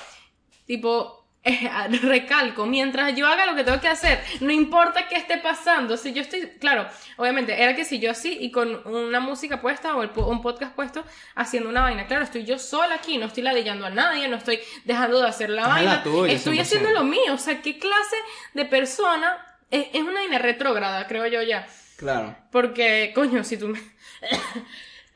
[0.65, 1.71] Tipo, eh,
[2.03, 6.13] recalco, mientras yo haga lo que tengo que hacer, no importa qué esté pasando, si
[6.13, 10.03] yo estoy, claro, obviamente, era que si yo así y con una música puesta o
[10.03, 11.05] el un podcast puesto
[11.37, 14.59] haciendo una vaina, claro, estoy yo sola aquí, no estoy ladillando a nadie, no estoy
[14.85, 16.61] dejando de hacer la vaina, tuya, estoy 100%.
[16.63, 18.17] haciendo lo mío, o sea, ¿qué clase
[18.55, 19.37] de persona
[19.71, 21.67] es, es una vaina retrógrada, creo yo ya?
[21.97, 22.37] Claro.
[22.51, 23.81] Porque, coño, si tú me...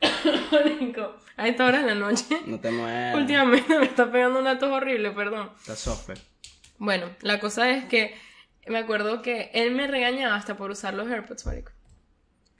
[1.41, 3.15] A esta hora de la noche, No te mueves.
[3.15, 5.49] últimamente me está pegando una tos horrible, perdón.
[5.59, 6.13] Está sofe.
[6.77, 8.15] Bueno, la cosa es que
[8.67, 11.71] me acuerdo que él me regañaba hasta por usar los AirPods, marico.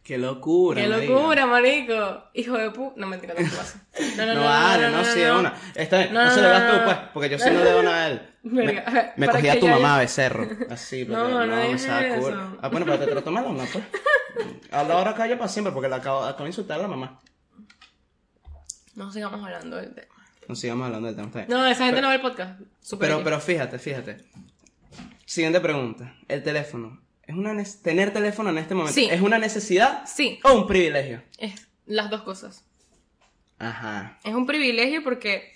[0.03, 0.81] Qué locura.
[0.81, 2.23] ¡Qué locura, marico!
[2.33, 2.91] Hijo de pu...
[2.95, 3.85] No, mentira, no pasa.
[4.17, 5.39] No, no, No, no, vale, no, no, sí, de no.
[5.39, 5.53] una.
[5.75, 6.85] Está bien, No, no, se no, le no, das tú, no.
[6.85, 8.27] pues, porque yo sí no le doy nada a él.
[8.43, 10.47] Me, Verga, me cogía tu mamá becerro.
[10.71, 12.57] Así, porque No, no me digas saca culo.
[12.63, 13.63] Ah, bueno, pero te trato mal, ¿no?
[13.71, 13.83] Pues.
[14.71, 17.19] Habla ahora calla para siempre, porque la acabo, acabo de insultar a la mamá.
[18.95, 20.13] No sigamos hablando del tema.
[20.47, 21.27] No sigamos hablando del tema.
[21.27, 21.49] está bien.
[21.49, 22.59] No, esa gente no ve el podcast.
[22.81, 24.17] Super Pero, pero fíjate, fíjate.
[25.25, 26.15] Siguiente pregunta.
[26.27, 27.01] El teléfono.
[27.23, 29.07] ¿Es una ne- ¿Tener teléfono en este momento Sí.
[29.09, 31.23] es una necesidad Sí, o un privilegio?
[31.37, 32.65] es las dos cosas.
[33.59, 34.19] Ajá.
[34.23, 35.53] Es un privilegio porque,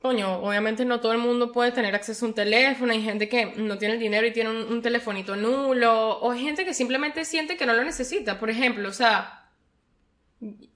[0.00, 2.92] coño, obviamente no todo el mundo puede tener acceso a un teléfono.
[2.92, 6.18] Hay gente que no tiene el dinero y tiene un, un telefonito nulo.
[6.20, 8.38] O hay gente que simplemente siente que no lo necesita.
[8.38, 9.48] Por ejemplo, o sea,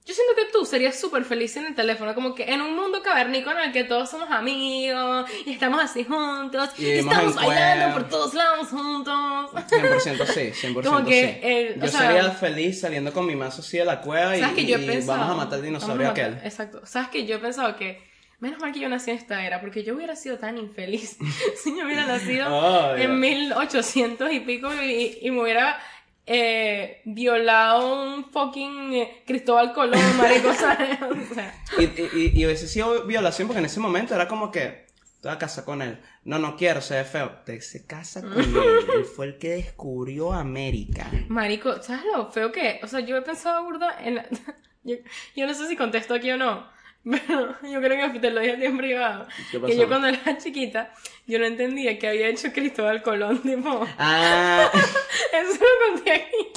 [0.07, 2.15] yo siento que tú serías súper feliz en el teléfono.
[2.15, 6.05] Como que en un mundo cavernícola en el que todos somos amigos y estamos así
[6.05, 6.69] juntos.
[6.79, 9.51] Y estamos bailando por todos lados juntos.
[9.69, 11.79] 100% sí, 100% Como que, sí.
[11.81, 14.65] Yo sea- sería feliz saliendo con mi mazo así de la cueva y, ¿Sabes que
[14.65, 15.19] yo he y pensado?
[15.19, 16.39] vamos a matar al dinosaurio aquel.
[16.43, 16.81] Exacto.
[16.85, 18.01] ¿Sabes que yo he pensado que
[18.39, 21.17] menos mal que yo nací en esta era, porque yo hubiera sido tan infeliz
[21.63, 25.79] si yo hubiera nacido Oh, en 1800 y pico y, y me hubiera
[26.27, 30.99] eh, violado un fucking eh, Cristóbal Colón, marico, ¿sabes?
[31.31, 34.85] O sea, Y, y, y hubiese sido violación porque en ese momento era como que
[35.21, 35.99] te vas a casar con él.
[36.25, 37.31] No, no quiero, se ve feo.
[37.45, 38.53] Te se casa con él.
[38.95, 41.09] Él fue el que descubrió América.
[41.29, 42.79] marico, ¿sabes lo feo que?
[42.83, 44.15] O sea, yo he pensado burda en...
[44.15, 44.27] la-
[44.83, 44.95] yo,
[45.35, 46.67] yo no sé si contesto aquí o no,
[47.11, 49.27] pero yo creo que te lo dije a ti en privado.
[49.51, 50.91] ¿Qué Que yo cuando era chiquita,
[51.25, 53.87] yo no entendía que había hecho Cristóbal Colón, tipo...
[53.97, 54.69] Ah,
[55.33, 56.47] Eso lo conté aquí.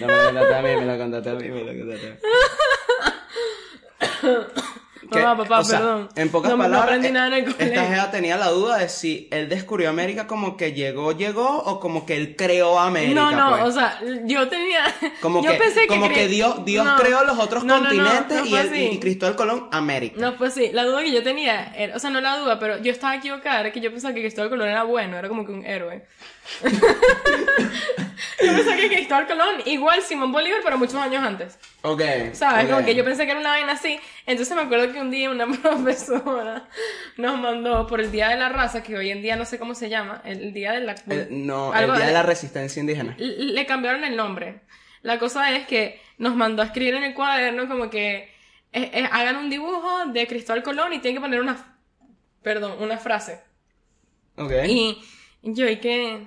[0.00, 2.10] no me lo contaste a mí, me lo contaste a mí, me lo contaste a
[2.10, 2.16] mí.
[5.08, 6.08] papá, o sea, perdón.
[6.16, 8.88] En pocas No- no palabras, aprendí nada en el esta jeva tenía la duda de
[8.88, 13.14] si él descubrió América como que llegó, llegó, o como que él creó América.
[13.14, 13.62] No, no, pues.
[13.64, 14.84] o sea, yo tenía.
[15.20, 15.86] Como yo que, pensé que.
[15.88, 16.96] como que Dios, Dios No.
[16.96, 20.16] creó los otros No, no, no, continentes no y, y Cristóbal Colón América.
[20.18, 22.78] No, pues sí, la duda que yo tenía, era- o sea, no la duda, pero
[22.78, 25.52] yo estaba equivocada, era que yo pensaba que Cristóbal Colón era bueno, era como que
[25.52, 26.04] un héroe.
[28.42, 31.58] Yo pensaba que Cristóbal Colón, igual Simón Bolívar, pero muchos años antes.
[31.82, 32.02] Ok.
[32.32, 32.64] ¿Sabes?
[32.66, 32.70] ok.
[32.70, 33.98] Como que yo pensé que era una vaina así.
[34.26, 36.68] Entonces me acuerdo que un día una profesora
[37.16, 39.74] nos mandó por el Día de la Raza, que hoy en día no sé cómo
[39.74, 40.94] se llama, el Día de la...
[41.08, 43.14] El- no, algo el Día de la Resistencia Indígena.
[43.18, 44.60] le le cambiaron el nombre.
[45.02, 48.16] La cosa es que nos mandó a escribir en el cuaderno como que
[48.72, 51.78] eh, eh, hagan un dibujo de Cristóbal Colón y tienen que poner una,
[52.42, 53.40] perdón, una frase.
[54.36, 54.52] Ok.
[54.66, 54.98] Y
[55.44, 56.26] yo, ¿y qué?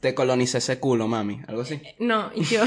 [0.00, 1.40] Te colonicé ese culo, mami.
[1.48, 1.80] Algo así.
[1.98, 2.62] No, y yo,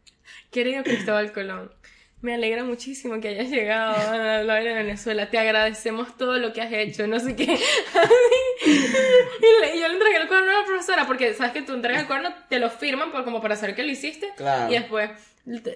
[0.50, 1.72] querido Cristóbal Colón,
[2.20, 5.28] me alegra muchísimo que hayas llegado a la de Venezuela.
[5.30, 7.44] Te agradecemos todo lo que has hecho, no sé qué.
[8.66, 11.74] y, le- y yo le entregué el cuaderno a la profesora porque sabes que tú
[11.74, 14.30] entregas el cuaderno, te lo firman por, como para saber que lo hiciste.
[14.36, 14.70] Claro.
[14.72, 15.10] Y después,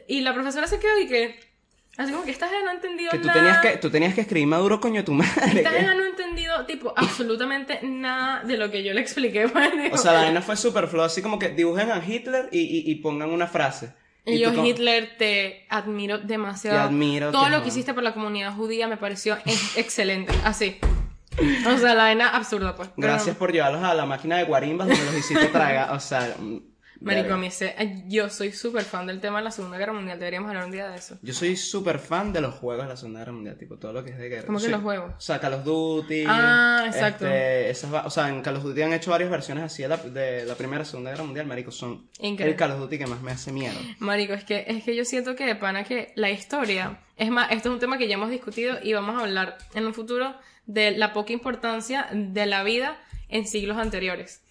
[0.07, 1.39] y la profesora se quedó y que,
[1.99, 3.39] así como que esta gente no ha entendido Que tú nada.
[3.41, 5.33] tenías que, tú tenías que escribir maduro, coño, tu madre.
[5.59, 9.49] Esta gente no ha entendido, tipo, absolutamente nada de lo que yo le expliqué.
[9.49, 12.49] pues, digo, O sea, la vaina fue super flow, así como que dibujen a Hitler
[12.53, 13.93] y, y, y pongan una frase.
[14.25, 16.77] Y yo, tú como- Hitler, te admiro demasiado.
[16.77, 20.33] Te admiro, Todo lo que hiciste por la comunidad judía me pareció ex- excelente.
[20.45, 20.77] Así.
[21.67, 22.91] O sea, la vaina absurda, pues.
[22.97, 25.93] Pero, Gracias por llevarlos a la máquina de guarimbas donde los hiciste tragar.
[25.93, 26.35] O sea,
[27.01, 27.75] Marico, a mí se-
[28.09, 30.19] yo soy súper fan del tema de la Segunda Guerra Mundial.
[30.19, 31.17] Deberíamos hablar un día de eso.
[31.23, 34.03] Yo soy súper fan de los juegos de la Segunda Guerra Mundial, tipo todo lo
[34.05, 34.47] que es de guerra.
[34.47, 35.13] ¿Cómo que Soy- los juegos?
[35.17, 36.25] O sea, Call of Duty.
[36.27, 37.27] Ah, exacto.
[37.27, 39.89] este, esas va- o sea, en Call of Duty han hecho varias versiones así de
[39.89, 41.71] la, de la Primera y Segunda Guerra Mundial, marico.
[41.71, 42.47] Son Increíble.
[42.53, 43.79] el Call of Duty que más me hace miedo.
[44.01, 47.53] Marico, es que, es que yo siento que de pana que la historia, es más,
[47.53, 50.35] esto es un tema que ya hemos discutido y vamos a hablar en un futuro
[50.67, 54.43] de la poca importancia de la vida en siglos anteriores.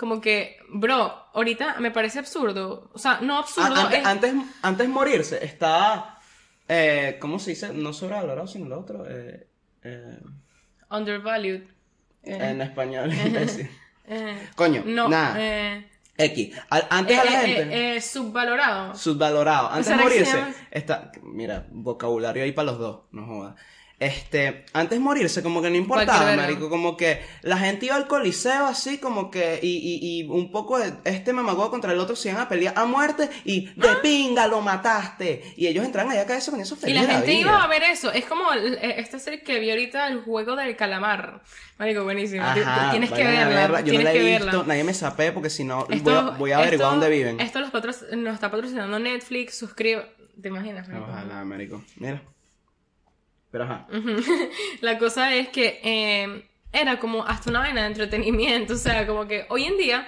[0.00, 2.90] Como que, bro, ahorita me parece absurdo.
[2.94, 3.74] O sea, no absurdo.
[3.74, 6.16] A- antes, es- antes, antes morirse, está.
[6.66, 7.74] Eh, ¿Cómo se dice?
[7.74, 9.04] No sobrevalorado, sino lo otro.
[9.06, 9.46] Eh,
[9.82, 10.18] eh,
[10.90, 11.62] undervalued.
[12.22, 13.70] Eh, en español, imbécil.
[14.06, 15.36] eh, Coño, no, nada.
[15.38, 15.86] eh,
[16.16, 16.56] X.
[16.70, 17.62] Antes a la eh, gente.
[17.62, 18.94] eh, eh, subvalorado.
[18.94, 19.68] Subvalorado.
[19.70, 20.54] Antes de ¿Será que se morirse, llama?
[20.70, 23.54] está, mira, vocabulario ahí para los dos, no jodas.
[24.00, 28.64] Este, antes morirse, como que no importaba, marico, como que la gente iba al coliseo
[28.64, 32.30] así, como que, y, y, y un poco de este mamagüevo contra el otro se
[32.30, 36.26] iban a pelear a muerte, y de pinga lo mataste, y ellos entran allá a
[36.26, 37.40] caerse con eso Y feliz la gente vida.
[37.40, 38.10] iba a ver eso.
[38.10, 41.42] Es como eh, esta serie que vi ahorita, el juego del calamar.
[41.78, 42.42] Marico, buenísimo.
[42.42, 43.48] Ajá, tienes que verla.
[43.48, 43.80] verla.
[43.80, 44.64] Yo no tienes la he visto, verla.
[44.66, 47.38] nadie me sapé porque si no voy a, voy a averiguar esto- dónde viven.
[47.38, 47.70] Esto los
[48.16, 50.06] nos está patrocinando Netflix, suscribe.
[50.40, 50.88] ¿Te imaginas?
[50.88, 51.06] marico?
[51.06, 51.84] Ojalá, marico.
[51.96, 52.22] Mira.
[53.50, 53.86] Pero ajá.
[54.80, 58.74] La cosa es que eh, era como hasta una vaina de entretenimiento.
[58.74, 60.06] O sea, como que hoy en día,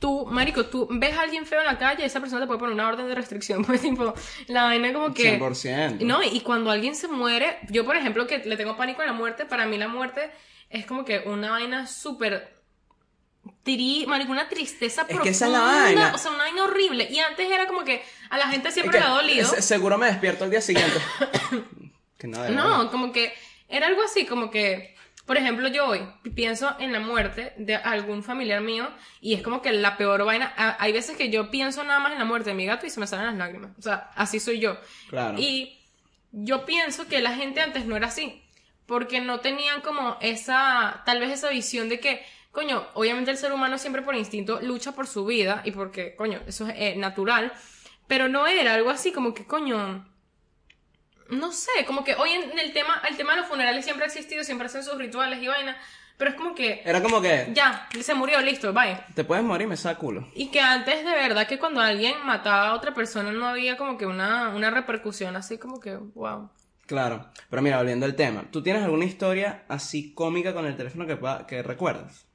[0.00, 2.58] tú, marico, tú ves a alguien feo en la calle y esa persona te puede
[2.60, 3.64] poner una orden de restricción.
[3.66, 4.12] Pues, tipo,
[4.48, 5.38] la vaina como que.
[5.40, 6.00] 100%.
[6.00, 9.12] No, y cuando alguien se muere, yo por ejemplo que le tengo pánico a la
[9.12, 10.30] muerte, para mí la muerte
[10.70, 12.52] es como que una vaina súper
[13.62, 16.12] tri, marico, una tristeza Es que profunda, esa es la vaina.
[16.14, 17.06] o sea, una vaina horrible.
[17.10, 19.48] Y antes era como que a la gente Es siempre que le ha dolido.
[19.48, 20.98] se- seguro me despierto el día siguiente.
[22.46, 23.32] que no, como que
[23.68, 24.94] era algo así, como que,
[25.26, 26.00] por ejemplo, yo hoy
[26.34, 28.88] pienso en la muerte de algún familiar mío
[29.20, 30.52] y es como que la peor vaina.
[30.56, 32.90] a- Hay veces que yo pienso nada más en la muerte de mi gato y
[32.90, 33.70] se me salen las lágrimas.
[33.78, 34.76] O sea, así soy yo.
[35.08, 35.38] Claro.
[35.38, 35.78] Y
[36.32, 38.42] yo pienso que la gente antes no era así.
[38.86, 42.22] Porque no tenían como esa, tal vez esa visión de que,
[42.52, 46.42] coño, obviamente el ser humano siempre por instinto lucha por su vida y porque, coño,
[46.46, 47.50] eso es eh, natural.
[48.08, 50.06] Pero no era algo así como que, coño,
[51.30, 54.08] no sé, como que hoy en el tema, el tema de los funerales siempre ha
[54.08, 55.76] existido, siempre hacen sus rituales y vainas,
[56.16, 58.98] pero es como que Era como que ya, se murió, listo, bye.
[59.14, 60.28] te puedes morir me saca culo.
[60.34, 63.98] Y que antes de verdad que cuando alguien mataba a otra persona no había como
[63.98, 66.50] que una, una repercusión así como que, wow.
[66.86, 67.30] Claro.
[67.48, 68.44] Pero mira, volviendo al tema.
[68.50, 71.18] ¿Tú tienes alguna historia así cómica con el teléfono que,
[71.48, 72.26] que recuerdas?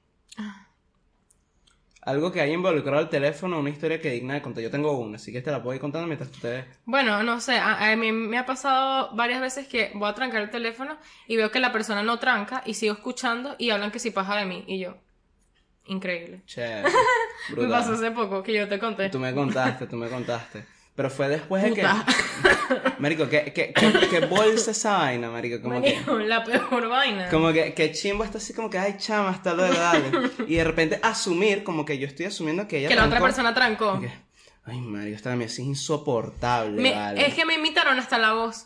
[2.02, 4.64] Algo que haya involucrado el teléfono, una historia que digna de contar.
[4.64, 6.66] Yo tengo una, así que te la puedo ir contando mientras tú te...
[6.86, 10.42] Bueno, no sé, a, a mí me ha pasado varias veces que voy a trancar
[10.42, 10.98] el teléfono
[11.28, 14.38] y veo que la persona no tranca y sigo escuchando y hablan que si paja
[14.38, 14.96] de mí y yo.
[15.88, 16.42] Increíble.
[16.46, 16.84] Che,
[17.58, 19.10] Me pasó hace poco que yo te conté.
[19.10, 20.66] Tú me contaste, tú me contaste.
[21.00, 22.06] Pero fue después de Puta.
[22.06, 22.92] que...
[23.00, 25.62] Marico, ¿qué, qué, qué, qué bolsa esa vaina, marico?
[25.62, 25.94] Como que...
[25.94, 27.30] Marico, la peor vaina.
[27.30, 30.12] Como que, que chimbo está así como que, ay, chama, hasta luego, dale.
[30.46, 33.54] Y de repente asumir, como que yo estoy asumiendo que ella Que la otra persona
[33.54, 33.98] trancó.
[34.02, 34.12] que,
[34.66, 37.26] ay, Mario, esta mía es insoportable, Me- vale.
[37.28, 38.66] Es que me imitaron hasta la voz.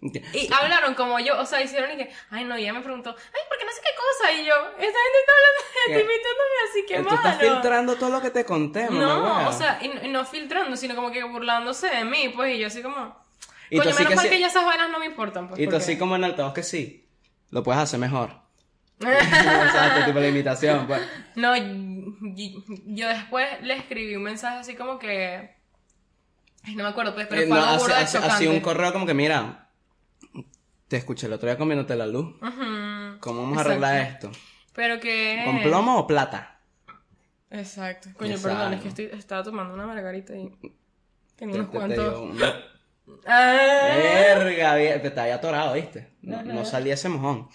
[0.00, 3.10] Y hablaron como yo, o sea, hicieron y que, ay no, y ella me preguntó,
[3.10, 4.32] ay, ¿por qué no sé qué cosa?
[4.32, 6.00] Y yo, esta gente está hablando de ti, ¿Qué?
[6.00, 7.16] imitándome así, Tú malo.
[7.16, 9.48] estás filtrando todo lo que te conté, No, hueva.
[9.48, 12.58] o sea, y, no- y no filtrando, sino como que burlándose de mí, pues, y
[12.60, 13.16] yo así como,
[13.70, 15.66] Y coño, así menos que mal que ya esas vainas no me importan, pues, Y
[15.66, 17.08] tú así como en altavoz que sí,
[17.50, 18.30] lo puedes hacer mejor.
[19.00, 21.02] Exacto, tipo la imitación, pues.
[21.34, 25.56] No, yo después le escribí un mensaje así como que,
[26.64, 28.26] ay, no me acuerdo, pues, pero Eh, fue no, algo de chocante.
[28.28, 29.67] así un correo como que, mira,
[30.88, 32.34] te escuché el otro día comiéndote la luz.
[33.20, 34.30] ¿Cómo vamos a arreglar esto?
[34.74, 35.42] Pero que...
[35.44, 36.60] ¿Con plomo o plata?
[37.50, 38.10] Exacto.
[38.16, 38.56] Coño, Exacto.
[38.56, 40.50] perdón, es que estoy, estaba tomando una margarita y
[41.36, 42.36] tenía Te- unos te- cuantos...
[43.26, 43.94] Ah.
[43.96, 46.12] Verga, te había atorado, ¿viste?
[46.20, 47.48] No, no salía ese mojón.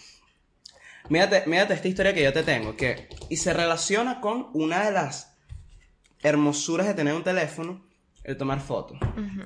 [1.10, 4.92] Mírate, mírate esta historia que yo te tengo, que, y se relaciona con una de
[4.92, 5.38] las
[6.24, 7.86] hermosuras de tener un teléfono,
[8.24, 8.98] el tomar fotos,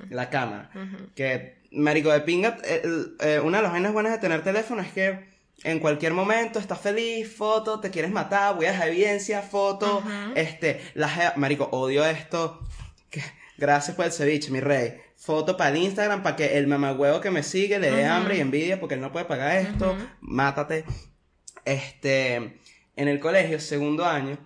[0.09, 0.69] la cámara.
[1.13, 4.91] Que, marico de pinga, el- eh, una de las vainas buenas de tener teléfono es
[4.91, 5.25] que
[5.63, 10.03] en cualquier momento estás feliz, foto, te quieres matar, voy a dejar evidencia, foto,
[10.35, 12.59] este, la marico, odio esto,
[13.09, 13.23] que-
[13.57, 15.01] gracias por el ceviche, mi rey.
[15.19, 18.39] Foto para el Instagram, para que el mamagüevo que me sigue le dé hambre y
[18.39, 20.85] envidia porque él no puede pagar esto, mátate.
[21.65, 24.37] Este, en el colegio, segundo año,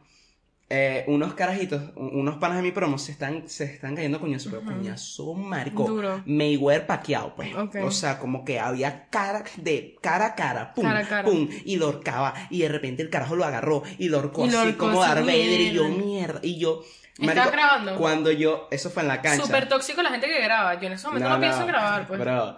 [0.74, 4.50] eh, unos carajitos, un- unos panas de mi promo se están, se están cayendo coñazo,
[4.50, 5.84] pero coñazo, marico.
[5.84, 6.24] Duro.
[6.26, 7.54] Mayweather paqueado, pues.
[7.56, 7.76] Ok.
[7.84, 11.24] O sea, como que había cara de cara a cara, pum, Cara cara.
[11.24, 14.50] pum, y lo horcaba, y de repente el carajo lo agarró, y lo horcó Y
[14.52, 16.40] lo así como Darth Vader, y yo, mierda.
[16.42, 16.82] y yo,
[17.20, 17.98] ¿Estabas grabando?
[17.98, 19.46] Cuando yo, eso fue en la cancha.
[19.46, 20.80] Súper tóxico la gente que graba.
[20.80, 22.20] Yo en ese momento no, pienso en grabar, pues.
[22.20, 22.56] Bro,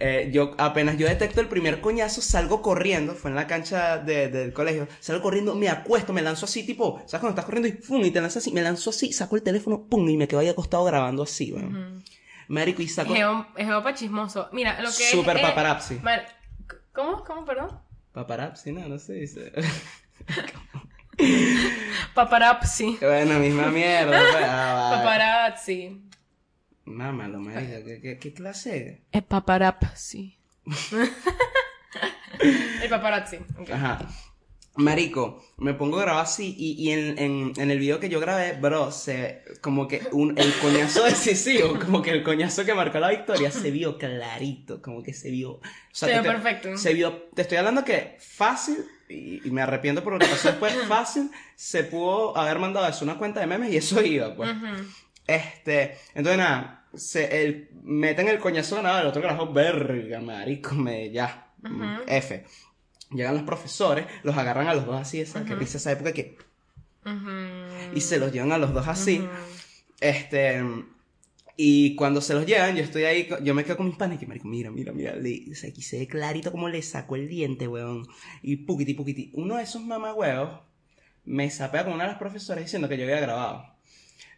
[0.00, 4.28] eh, yo apenas yo detecto el primer coñazo, salgo corriendo, fue en la cancha de-
[4.28, 7.72] del colegio, salgo corriendo, me acuesto, me lanzo así, tipo, ¿sabes cuando estás corriendo y
[7.72, 8.52] pum, y te lanzas así?
[8.52, 12.02] Me lanzo así, saco el teléfono, pum, y me quedo ahí acostado grabando así, weón.
[12.48, 13.14] Marico, y saco...
[13.56, 14.48] Es para chismoso.
[14.52, 15.42] Mira, lo que Súper es...
[15.42, 15.94] paparazzi.
[16.02, 16.26] Mar-
[16.92, 17.24] ¿Cómo?
[17.24, 17.78] ¿Cómo, perdón?
[18.12, 19.52] Paparazzi, no, no se dice.
[22.14, 22.98] Paparazzi.
[23.00, 24.20] bueno, misma mierda.
[25.72, 26.11] pues.
[26.84, 26.90] Paparazzi.
[26.90, 29.02] Mámalo, marica, ¿qué, qué, qué clase?
[29.12, 30.36] Es paparazzi.
[32.82, 33.36] El paparazzi.
[33.58, 33.70] ok.
[33.70, 33.98] Ajá.
[34.74, 38.18] Marico, me pongo a grabar así y, y en, en, en el video que yo
[38.20, 42.98] grabé, bro, se, como que un, el coñazo decisivo, como que el coñazo que marcó
[42.98, 45.52] la victoria se vio clarito, como que se vio.
[45.56, 45.60] O
[45.92, 46.78] sea, Se vio te- perfecto.
[46.78, 48.78] Se vio, te estoy hablando que fácil,
[49.10, 53.04] y, y me arrepiento por lo que pasó después, fácil, se pudo haber mandado eso
[53.04, 54.50] una cuenta de memes y eso iba, pues.
[54.56, 54.66] Ujú.
[55.26, 61.10] Este, entonces nada, se, el, meten el coñazo ganado, el otro carajo, verga, marico, me,
[61.10, 61.52] ya,
[62.06, 62.44] F.
[63.10, 66.38] Llegan los profesores, los agarran a los dos así, esa, que risa esa época que,
[67.94, 69.26] y se los llevan a los dos así,
[70.00, 70.62] este,
[71.56, 74.26] y cuando se los llevan, yo estoy ahí, yo me quedo con mis panes, que
[74.26, 77.28] marico, mira, mira, mira, le, o sea, aquí se ve clarito como le sacó el
[77.28, 78.06] diente, weón,
[78.42, 80.60] y puquiti, puquiti, uno de esos mamagüeos
[81.24, 83.71] me sapea con una de las profesoras diciendo que yo había grabado.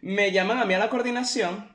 [0.05, 1.67] Me llaman a mí a la coordinación.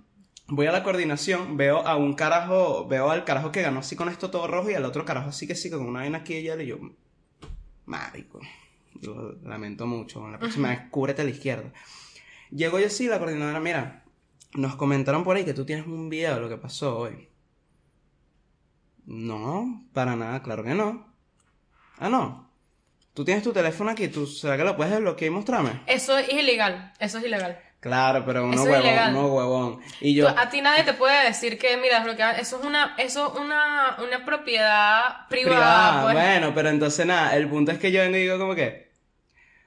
[0.46, 4.08] Voy a la coordinación, veo a un carajo, veo al carajo que ganó así con
[4.08, 6.44] esto todo rojo y al otro carajo así que sí, con una vaina aquí y
[6.44, 6.78] yo,
[7.86, 8.40] marico,
[9.02, 11.72] lo lamento mucho, la próxima vez cúbrete a la izquierda.
[12.52, 14.04] Llego yo así, la coordinadora, mira,
[14.54, 17.28] nos comentaron por ahí que tú tienes un video de lo que pasó hoy.
[19.06, 21.12] No, para nada, claro que no.
[21.98, 22.48] Ah, no.
[23.12, 25.80] Tú tienes tu teléfono aquí, ¿tú, ¿será que lo puedes desbloquear y mostrarme?
[25.86, 26.92] Eso es ilegal.
[27.00, 27.60] Eso es ilegal.
[27.80, 29.80] Claro, pero uno Eso huevón, uno huevón.
[30.02, 32.04] Y yo, a ti nadie te puede decir que, mira.
[32.38, 35.56] Eso es una, eso es una, una propiedad privada.
[35.56, 36.14] privada, pues.
[36.14, 38.90] bueno, pero entonces nada, el punto es que yo vengo y digo como que,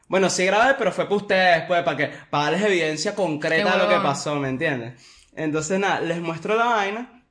[0.08, 3.84] bueno, sí grabé, pero fue para ustedes, pues, para que, para darles evidencia concreta de
[3.84, 4.94] lo que pasó, ¿me entiendes?
[5.36, 7.24] Entonces nada, les muestro la vaina,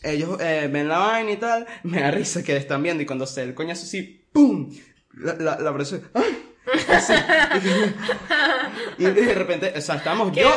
[0.00, 3.26] ellos eh, ven la vaina y tal, me da risa que están viendo y cuando
[3.26, 4.72] se el coñazo así, ¡pum!
[5.14, 5.76] La, la, la
[6.14, 6.53] ¡ay!
[6.88, 7.12] Así,
[8.98, 10.48] y, de repente, o sea, estábamos yo,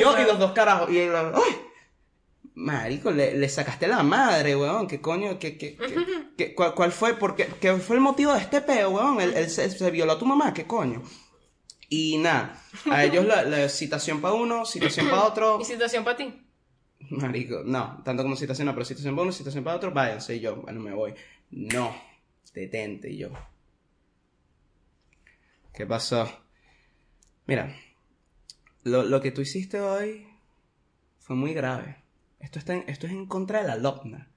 [0.00, 1.56] yo y los dos carajos, y él, ¡ay!
[2.54, 4.88] Marico, le, le sacaste la madre, weón.
[4.88, 5.38] ¿Qué coño?
[5.38, 6.06] ¿Qué, qué, qué-
[6.36, 7.14] qué- cuál, cuál fue?
[7.14, 9.20] ¿Por qué, qué fue el motivo de este peo, weón?
[9.20, 11.02] Él, él se, se violó a tu mamá, ¿qué coño?
[11.88, 15.58] Y nada, a ellos la, la citación para uno, citación para otro.
[15.60, 16.34] ¿Y situación para ti?
[17.10, 20.40] Marico, no, tanto como citación no, pero citación para uno, citación para otro, váyanse y
[20.40, 21.14] yo, bueno, me voy.
[21.50, 21.94] No,
[22.52, 23.28] detente y yo.
[25.78, 26.28] ¿Qué pasó?
[27.46, 27.72] Mira,
[28.82, 30.26] lo, lo que tú hiciste hoy
[31.20, 32.02] fue muy grave.
[32.40, 34.28] Esto, está en, esto es en contra de la LOPNA.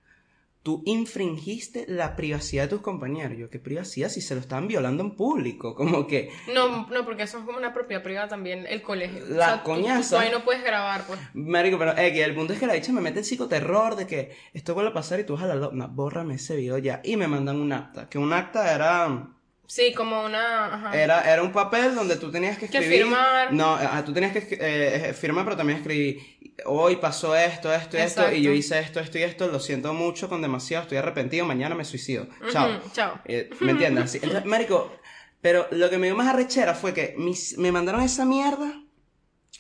[0.64, 3.36] tú infringiste la privacidad de tus compañeros.
[3.40, 4.10] Yo, ¿qué privacidad?
[4.10, 6.30] Si se lo estaban violando en público, como que...
[6.54, 9.26] No, no, porque eso es como una propiedad privada también, el colegio.
[9.26, 10.18] La o sea, tú- coñaza.
[10.18, 11.20] Tú, ahí no puedes grabar, pues.
[11.34, 14.06] Marico, pero eh, que el punto es que la dicha me mete el psicoterror de
[14.06, 15.56] que esto vuelve a pasar y tú vas a la...
[15.56, 17.02] lo- No, bórrame ese video ya.
[17.04, 19.28] Y me mandan un acta, que un acta era...
[19.74, 20.66] Sí, como una...
[20.76, 21.02] Ajá.
[21.02, 23.04] Era, era un papel donde tú tenías que Que escribir.
[23.04, 23.54] firmar.
[23.54, 26.20] No, tú tenías que eh, eh, firmar, pero también escribir.
[26.66, 28.58] Hoy pasó esto, esto y esto, y yo Exacto.
[28.58, 29.48] hice esto, esto y esto.
[29.48, 31.46] Lo siento mucho, con demasiado, estoy arrepentido.
[31.46, 32.28] Mañana me suicido.
[32.52, 32.80] Chao.
[32.80, 33.22] Ujú, chao.
[33.24, 34.04] Eh, ¿Me entiendes?
[34.04, 34.92] Así- Entonces, marico,
[35.40, 38.74] pero lo que me dio más arrechera fue que mis- me mandaron esa mierda.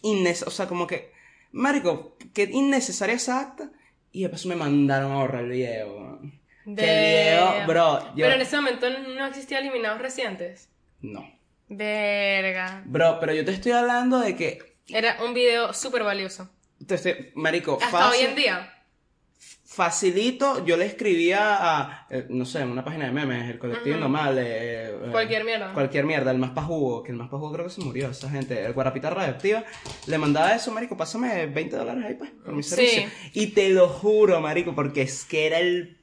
[0.01, 1.14] Innes o sea, como que.
[1.53, 3.72] Marico, que innecesaria esa acta.
[4.12, 6.20] Y después me mandaron a borrar el video.
[6.66, 6.76] Que el
[7.55, 7.99] video, bro.
[8.16, 10.70] Yo, Pero en ese momento no existía eliminados recientes.
[11.01, 11.28] No.
[11.68, 12.84] Verga.
[12.86, 16.49] Bro, pero yo te estoy hablando de que Era un video súper valioso.
[16.86, 18.74] Te estoy- marico, Hasta fácil- hoy en día.
[19.66, 23.95] facilito, yo le escribía a, eh, no sé, en una página de memes, el colectivo
[23.97, 25.74] normal, eh, eh, Cualquier mierda.
[25.74, 28.66] Cualquier mierda, el más pajugo, que el más pajugo creo que se murió, esa gente,
[28.66, 29.64] el guarapita radioactiva,
[30.07, 32.70] le mandaba eso, marico, pásame 20 dólares ahí, pues, por mi Sí.
[32.76, 33.09] servicio.
[33.34, 35.97] Y te lo juro, marico, porque es que era el...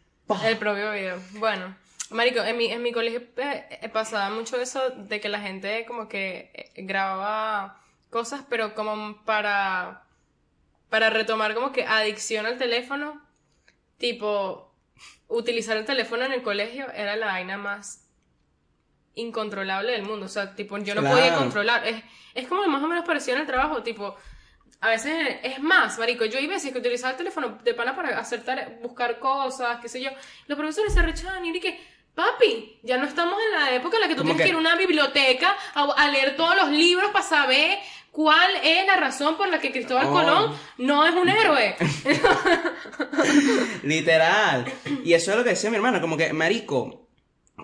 [0.44, 1.18] El propio video.
[1.32, 1.74] Bueno,
[2.10, 5.84] Marico, en mi, en mi colegio eh, eh, pasaba mucho eso de que la gente
[5.86, 10.02] como que eh, grababa cosas, pero como para,
[10.90, 13.20] para retomar como que adicción al teléfono,
[13.98, 14.72] tipo,
[15.28, 18.04] utilizar el teléfono en el colegio era la vaina más
[19.14, 20.26] incontrolable del mundo.
[20.26, 21.16] O sea, tipo, yo no Claro.
[21.16, 21.86] podía controlar.
[21.86, 22.02] Es,
[22.34, 24.16] es como más o menos parecido en el trabajo, tipo,
[24.80, 28.18] a veces es más, marico, yo hay veces que utilizaba el teléfono de pana para
[28.18, 30.10] hacer tare- buscar cosas, qué sé yo.
[30.46, 31.78] Los profesores se rechaban y que,
[32.14, 34.54] papi, ya no estamos en la época en la que tú tienes que que- ir
[34.54, 37.78] a una biblioteca a, a leer todos los libros para saber
[38.12, 40.12] cuál es la razón por la que Cristóbal Oh.
[40.12, 41.76] Colón no es un héroe.
[43.82, 44.64] Literal.
[45.04, 47.07] Y eso es lo que decía mi hermana, como que, marico,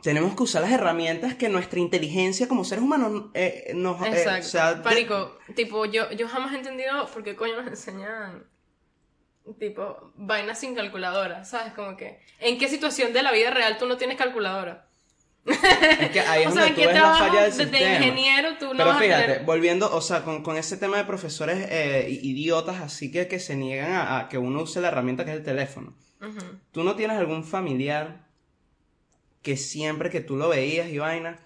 [0.02, 4.00] tenemos que usar las herramientas que nuestra inteligencia como seres humanos eh, nos...
[4.02, 4.46] eh, Exacto.
[4.48, 8.44] sea, de- Marico, tipo, yo, yo jamás he entendido por qué coño nos enseñan,
[9.58, 11.72] tipo, vainas sin calculadora, ¿sabes?
[11.74, 14.88] Como que, ¿en qué situación de la vida real tú no tienes calculadora?
[15.46, 17.70] Es que ahí es o sea, donde ¿en tú ves la falla del de, de
[17.78, 17.94] sistema.
[17.96, 19.44] ingeniero tú no Pero vas fíjate, a tener...
[19.44, 23.54] volviendo, o sea, con, con ese tema de profesores eh, idiotas, así que, que se
[23.54, 25.94] niegan a, a que uno use la herramienta que es el teléfono.
[26.72, 28.24] ¿Tú no tienes algún familiar
[29.44, 31.38] que siempre que tú lo veías y vaina,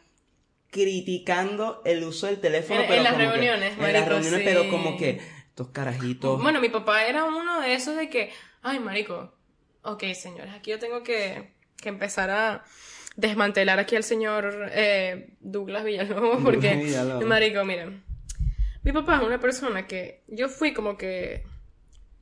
[0.71, 2.81] criticando el uso del teléfono?
[2.81, 4.45] En- pero en las como que- reuniones, En las reuniones, sí.
[4.45, 6.41] pero como que estos carajitos.
[6.43, 8.31] Bueno, mi papá era uno de esos de que,
[8.63, 9.33] ay, marico,
[9.83, 12.65] ok, señores, aquí yo tengo que, que empezar a
[13.17, 17.25] desmantelar aquí al señor eh, Douglas Villalobos, porque, Villalobos.
[17.27, 18.05] marico, miren,
[18.85, 21.43] mi papá es una persona que yo fui como que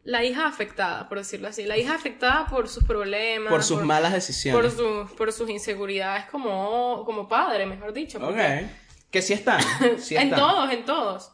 [0.07, 4.13] la hija afectada, por decirlo así, la hija afectada por sus problemas, por sus malas
[4.13, 4.61] decisiones.
[4.61, 8.19] por, sus- por sus inseguridades como, como padre, mejor dicho.
[8.21, 8.71] porque- Ok.
[9.11, 9.61] Que sí están.
[9.99, 10.39] Sí en están.
[10.39, 11.31] todos, en todos.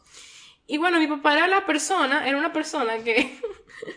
[0.67, 3.37] Y bueno, mi papá era la persona, era una persona que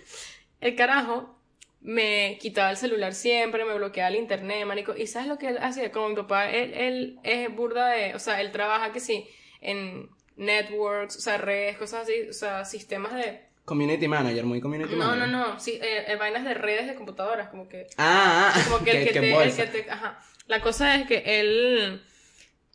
[0.61, 1.35] el carajo
[1.81, 4.97] me quitaba el celular siempre, me bloqueaba el internet, marico.
[4.97, 5.93] ¿Y sabes lo que él hacía?
[5.93, 9.29] Como mi papá, él, él es burda de, o sea, él trabaja que sí,
[9.61, 13.45] en networks, o sea, redes, cosas así, o sea, sistemas de...
[13.66, 15.28] Community manager, muy community No, no, manager.
[15.54, 17.86] no, sí, eh, eh, vainas de redes de computadoras, como que...
[17.98, 20.18] Ah, ah, Como que el que, te, el que te- ajá.
[20.46, 22.02] La cosa es que él,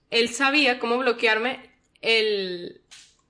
[0.10, 1.60] él sabía cómo bloquearme
[2.02, 2.82] el,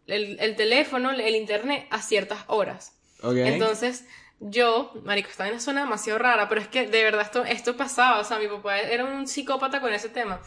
[0.08, 2.98] el, el teléfono, el internet a ciertas horas.
[3.22, 3.36] Ok.
[3.38, 4.06] Entonces,
[4.40, 7.78] yo, marico, estaba en una zona demasiado rara, pero es que de verdad esto, esto
[7.78, 10.42] pasaba, o sea, mi papá era un psicópata con ese tema.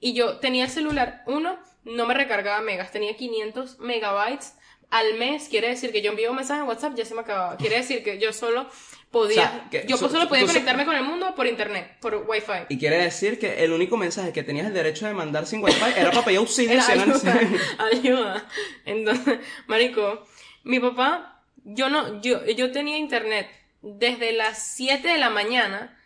[0.00, 4.54] Y yo tenía el celular, uno, no me recargaba megas, tenía 500 megabytes
[4.92, 7.56] al mes, quiere decir que yo envío un mensaje en WhatsApp, ya se me acababa.
[7.56, 8.68] Quiere decir que yo solo
[9.10, 11.96] podía, O sea, que yo so- solo podía so- conectarme con el mundo por internet,
[12.00, 12.66] por wifi.
[12.68, 15.80] Y quiere decir que el único mensaje que tenías el derecho de mandar sin wifi
[15.96, 16.72] era para pedir auxilio.
[16.72, 17.40] Era ayuda,
[17.92, 18.46] ayuda.
[18.84, 20.26] Entonces, marico,
[20.64, 23.48] mi papá, yo no, yo, yo tenía internet
[23.80, 25.98] desde las 7 de la mañana,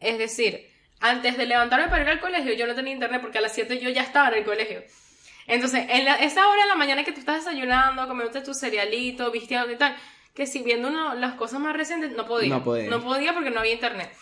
[0.00, 0.68] es decir,
[1.00, 3.78] antes de levantarme para ir al colegio, yo no tenía internet porque a las 7
[3.80, 4.82] yo ya estaba en el colegio.
[5.46, 9.30] Entonces, en la- esa hora de la mañana que tú estás desayunando, comiéndote tu cerealito,
[9.30, 9.96] vistiendo y tal,
[10.34, 12.48] que si viendo uno- las cosas más recientes, no podía.
[12.56, 12.90] No podía.
[12.90, 14.12] No podía porque no había internet.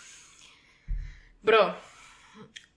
[1.43, 1.77] Bro,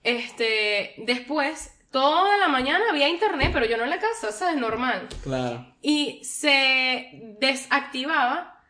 [0.02, 4.56] este, después, toda la mañana había internet, pero yo no en la casa, ¿sabes?
[4.56, 5.08] Normal.
[5.22, 5.74] Claro.
[5.82, 8.60] Y se desactivaba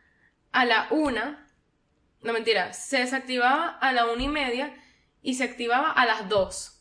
[0.51, 1.47] a la una,
[2.21, 4.73] no mentira, se desactivaba a la una y media
[5.21, 6.78] y se activaba a las dos.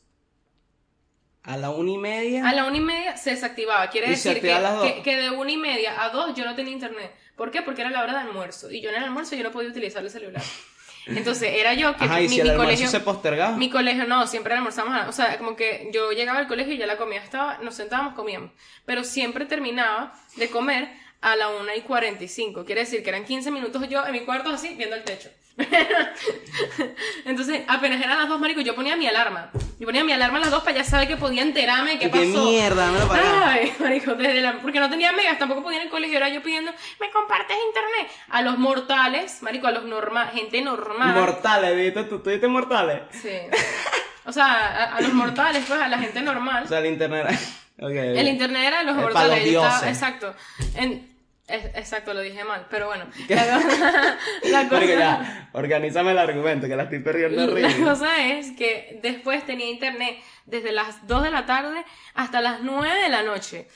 [1.49, 2.46] A la una y media.
[2.46, 3.88] A la una y media se desactivaba.
[3.88, 7.11] Quiere decir que, que, que de una y media a dos yo no tenía internet.
[7.36, 7.62] ¿Por qué?
[7.62, 8.70] Porque era la hora de almuerzo.
[8.70, 10.42] Y yo en el almuerzo yo no podía utilizar el celular.
[11.07, 12.88] Entonces era yo que Ajá, y mi, si mi el almuerzo colegio...
[12.88, 13.57] se postergaba.
[13.57, 16.86] Mi colegio no, siempre almorzamos, o sea, como que yo llegaba al colegio y ya
[16.86, 18.51] la comida estaba, nos sentábamos, comíamos,
[18.84, 20.90] pero siempre terminaba de comer
[21.22, 24.51] a la 1 y 45, quiere decir que eran 15 minutos yo en mi cuarto
[24.51, 25.30] así, viendo el techo.
[27.25, 30.41] Entonces, apenas eran las dos, marico, yo ponía mi alarma, yo ponía mi alarma a
[30.43, 32.45] las dos para ya saber que podía enterarme de qué ¿Y qué pasó.
[32.45, 32.91] mierda?
[32.93, 33.09] Me lo.
[33.13, 36.43] Ay, marico, desde la, porque no tenía megas, tampoco podía en el colegio, era yo
[36.43, 41.15] pidiendo, me compartes internet a los mortales, marico, a los normal, gente normal.
[41.15, 42.05] Mortales, ¿viste?
[42.05, 43.03] ¿Tú, tú dices mortales?
[43.11, 43.31] Sí.
[44.25, 46.65] O sea, a, a los mortales, pues, a la gente normal.
[46.65, 47.39] O sea, el internet era...
[47.81, 49.31] El internet era de los Es mortales.
[49.31, 49.89] para los estaba- dioses.
[49.89, 50.35] exacto.
[50.75, 51.18] En-
[51.49, 53.07] es- exacto, lo dije mal, pero bueno.
[53.28, 57.84] La, cosa- la cosa, ya, organízame el argumento, que la estoy perdiendo la horrible.
[57.84, 61.84] cosa es que después tenía internet desde las 2 de la tarde
[62.14, 63.68] hasta las 9 de la noche.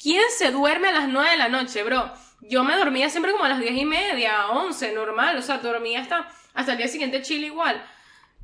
[0.00, 2.12] ¿Quién se duerme a las 9 de la noche, bro?
[2.42, 5.36] Yo me dormía siempre como a las 10 y media, 11, normal.
[5.38, 7.82] O sea, dormía hasta, hasta el día siguiente chile igual.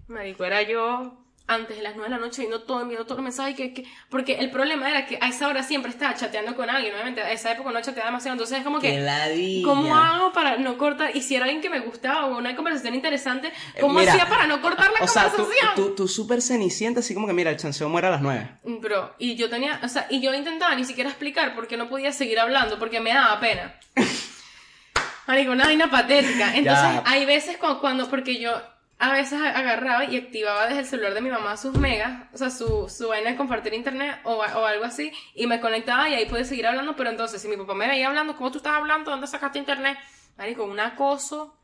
[0.09, 3.25] Marico, era yo antes de las 9 de la noche viendo todo, viendo todos los
[3.25, 6.71] mensajes que, que- porque el problema era que a esa hora siempre estaba chateando con
[6.71, 9.63] alguien, obviamente a esa época no chateaba demasiado, entonces es como ¡Qué que!
[9.65, 11.15] ¿cómo hago para no cortar?
[11.17, 14.29] Y si era alguien que me gustaba o una conversación interesante, ¿cómo Eh, Mira, hacía
[14.29, 15.71] para no cortar la O sea, tú, conversación?
[15.75, 18.49] tú, tú súper cenicienta, así como que mira, el chanceo muere a las 9.
[18.65, 21.89] Bro, y yo tenía, o sea, y yo intentaba ni siquiera explicar por qué no
[21.89, 23.75] podía seguir hablando, porque me daba pena.
[25.27, 26.55] Marico, una vaina patética.
[26.57, 27.03] Entonces, Ya.
[27.07, 28.61] hay veces cu- cuando, porque yo
[29.05, 32.51] a veces agarraba y activaba desde el celular de mi mamá sus megas, o sea,
[32.51, 36.27] su, su vaina de compartir internet o, o algo así, y me conectaba y ahí
[36.27, 39.11] podía seguir hablando, pero entonces, si mi papá me veía hablando, ¿cómo tú estás hablando?
[39.11, 39.99] ¿Dónde sacaste internet?
[40.39, 41.57] Marico, un acoso,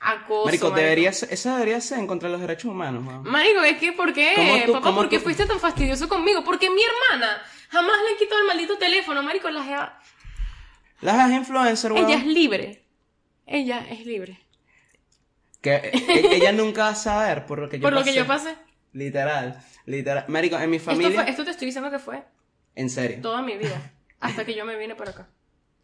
[0.00, 0.46] acoso.
[0.46, 3.22] Marico, debería ser- esa debería ser en contra de los derechos humanos, weón.
[3.22, 4.32] Marico, es que, ¿por qué?
[4.34, 6.42] ¿Cómo tú- Papá, ¿por qué tú- fuiste tan fastidioso conmigo?
[6.42, 9.48] Porque mi hermana jamás le quitó el maldito teléfono, Marico.
[9.48, 9.66] Las
[11.00, 12.06] las influencers, weón.
[12.10, 12.84] Ella es libre.
[13.46, 14.38] Ella es libre.
[15.60, 18.10] Que e- ella nunca va a saber por lo que yo Por lo pasé.
[18.12, 18.56] que yo pasé.
[18.92, 20.24] Literal, literal.
[20.28, 21.22] Marico, en mi Esto, familia...
[21.22, 22.24] fue- esto te estoy diciendo que fue
[22.74, 23.20] En serio.
[23.22, 23.92] toda mi vida.
[24.20, 25.28] Hasta que yo me vine para acá.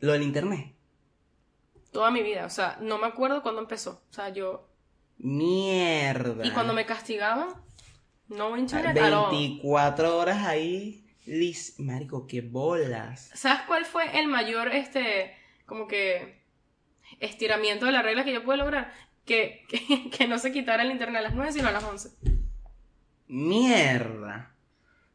[0.01, 0.74] Lo del internet.
[1.93, 2.45] Toda mi vida.
[2.47, 4.03] O sea, no me acuerdo cuándo empezó.
[4.11, 4.68] O sea, yo.
[5.18, 6.47] Mierda.
[6.47, 7.49] Y cuando me castigaban,
[8.29, 9.31] no internet at all.
[9.31, 11.03] 24 horas ahí.
[11.24, 11.74] Lis...
[11.79, 13.31] Marico, qué bolas.
[13.35, 16.43] ¿Sabes cuál fue el mayor, este, como que,
[17.20, 18.93] estiramiento de la regla que yo pude lograr?
[19.27, 22.11] Que, que, que no se quitara el internet a las 9, sino a las 11.
[23.29, 24.53] Mierda.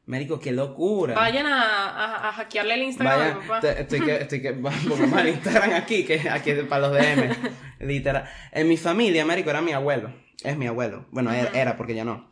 [0.06, 1.14] Marico, qué locura.
[1.16, 3.70] Vayan a, a, a hackearle el Instagram a mi Vaya, papá.
[3.70, 4.54] estoy que, estoy que,
[4.90, 7.30] pongamos el Instagram aquí, que aquí es para los DM,
[7.88, 8.26] literal.
[8.52, 12.04] En mi familia, Américo, era mi abuelo, es mi abuelo, bueno, era, era, porque ya
[12.04, 12.30] no.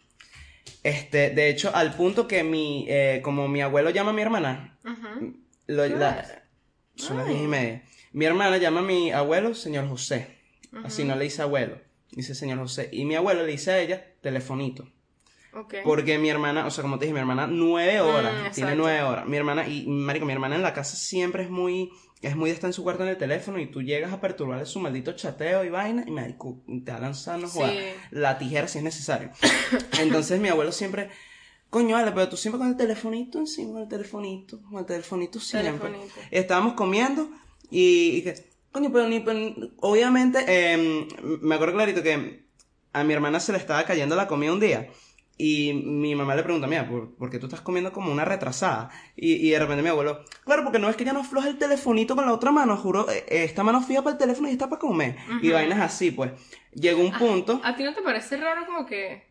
[0.84, 4.78] Este, de hecho, al punto que mi, eh, como mi abuelo llama a mi hermana,
[5.68, 6.44] lo- ¿Qué la-
[6.96, 10.39] son las diez y media, mi hermana llama a mi abuelo señor José,
[10.84, 11.78] así no le dice abuelo,
[12.12, 14.88] dice señor José, y mi abuelo le dice a ella telefonito.
[15.54, 15.76] Ok.
[15.84, 18.76] Porque mi hermana, o sea, como te dije, mi hermana nueve horas, Mm, tiene exacto.
[18.78, 19.26] nueve horas.
[19.26, 21.90] Mi hermana, y marico, mi hermana en la casa siempre es muy,
[22.22, 24.68] es muy de estar en su cuarto en el teléfono y tú llegas a perturbarle
[24.68, 27.30] su maldito chateo y vaina y marico, te va Sí.
[27.52, 27.74] jodas,
[28.12, 29.32] la tijera si es necesario.
[30.00, 31.10] Entonces mi abuelo siempre,
[31.72, 35.40] coño, vale, pero tú siempre con el telefonito encima, con el telefonito, con el telefonito
[35.40, 35.72] siempre.
[35.90, 36.14] Telefonito.
[36.30, 37.28] Estábamos comiendo
[37.72, 41.08] y, y que, coño, pero ni, pero ni- obviamente, eh,
[41.42, 42.46] me acuerdo clarito que
[42.94, 44.90] a mi hermana se le estaba cayendo la comida un día.
[45.42, 48.90] Y mi mamá le pregunta, mira, ¿por, por qué tú estás comiendo como una retrasada?
[49.16, 51.58] Y, y de repente mi abuelo, claro, porque no es que ya no afloja el
[51.58, 54.52] telefonito con la otra mano, juro, eh, eh, esta mano fija para el teléfono y
[54.52, 55.16] está para comer.
[55.42, 56.32] Y vainas así, pues.
[56.74, 57.62] Llegó un punto.
[57.64, 59.30] ¿A ti no te parece raro como que...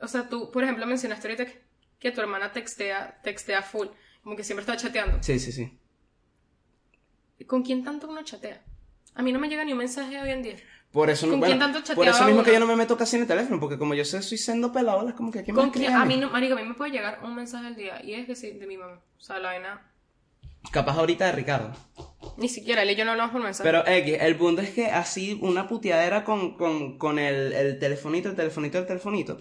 [0.00, 1.62] O sea, tú, por ejemplo, mencionaste ahorita que,
[1.98, 3.86] que tu hermana textea, textea full.
[4.22, 5.22] Como que siempre está chateando.
[5.22, 5.78] Sí, sí, sí.
[7.46, 8.62] ¿Con quién tanto uno chatea?
[9.14, 10.56] A mí no me llega ni un mensaje hoy en día.
[10.92, 12.96] Por eso, ¿Con bueno, quién tanto por chateaba eso mismo que yo no me meto
[12.96, 15.52] casi en el teléfono, porque como yo sé, soy siendo pelado, es como que aquí
[15.52, 15.98] me ¿Con escribe quién?
[16.00, 18.02] a mí, no, marico, a mí me puede llegar un mensaje al día.
[18.04, 19.00] Y es que sí, de mi mamá.
[19.18, 19.86] O sea, la vaina...
[20.72, 21.72] Capaz ahorita de Ricardo.
[22.36, 23.66] Ni siquiera él y yo no hablamos por mensaje.
[23.68, 28.28] Pero X, el punto es que así una puteadera con, con, con el, el telefonito,
[28.28, 29.38] el telefonito, el telefonito.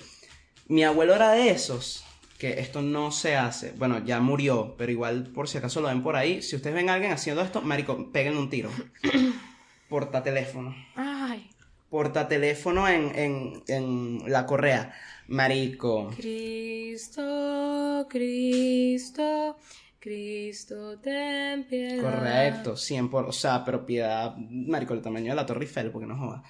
[0.67, 2.05] Mi abuelo era de esos,
[2.39, 3.73] que esto no se hace.
[3.73, 6.41] Bueno, ya murió, pero igual por si acaso lo ven por ahí.
[6.41, 8.69] Si ustedes ven a alguien haciendo esto, marico, peguen un tiro.
[9.89, 10.73] Porta teléfono.
[10.95, 11.49] Ay.
[11.89, 14.93] Porta teléfono en, en, en la correa.
[15.27, 16.11] Marico.
[16.15, 19.57] Cristo, Cristo,
[19.99, 22.01] Cristo, ten piedad.
[22.01, 26.17] Correcto, 100 por, o sea, propiedad, marico, el tamaño de la Torre Eiffel, porque no
[26.17, 26.43] joda.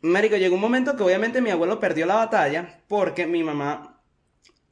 [0.00, 3.97] Marico, llegó un momento que obviamente mi abuelo perdió la batalla porque mi mamá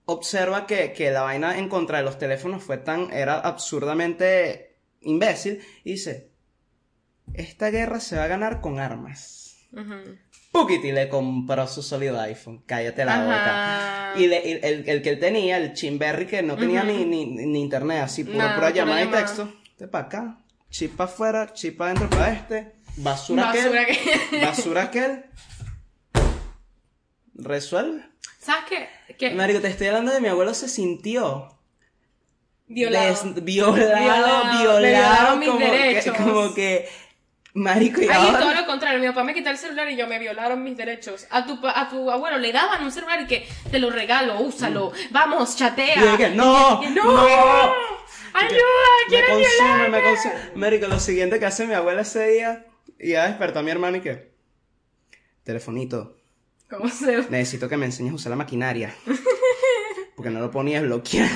[0.07, 5.61] observa que, que la vaina en contra de los teléfonos fue tan, era absurdamente imbécil
[5.85, 6.31] y dice,
[7.35, 9.59] esta guerra se va a ganar con armas.
[9.73, 10.17] Ujú.
[10.53, 12.63] Pukiti le compró su sólido iPhone.
[12.67, 13.25] Cállate la Ajá.
[14.15, 14.21] boca.
[14.23, 17.27] Y, le- y el, el que él tenía, el Chimberry, que no tenía ni, ni,
[17.27, 19.53] ni internet, así, puro, Nada, pura llamada y texto.
[19.71, 20.39] Este para acá,
[20.71, 23.97] chip para afuera, chip para adentro para este, basura, Basura aquel,
[24.31, 25.25] que- basura aquel.
[27.35, 28.03] Resuelve.
[28.47, 29.15] ¿Sabes qué?
[29.17, 31.49] Que Marico, te estoy hablando de mi abuelo se sintió
[32.69, 33.09] violado.
[33.35, 36.17] des- violado, Violado, me mis como, que, derechos.
[36.17, 36.89] como que,
[37.55, 40.07] marico, y Ahí ahora- todo lo contrario, mi papá me quitó el celular y yo
[40.07, 41.27] me violaron mis derechos.
[41.31, 44.93] A tu, a tu abuelo le daban un celular y que te lo regalo, úsalo,
[45.11, 45.97] vamos, chatea.
[45.97, 47.05] Y dije, no, Y- no.
[47.05, 47.75] no,
[48.35, 48.63] ayuda,
[49.01, 50.35] me quiero consume, me consume.
[50.55, 52.67] Marico, lo siguiente que hace mi abuela ese día,
[52.99, 54.31] y ya despertó a mi hermano y que,
[55.45, 56.16] telefonito,
[56.69, 58.95] ¿Cómo se necesito que me enseñes a usar la maquinaria.
[60.17, 61.29] Porque no lo ponía bloquear.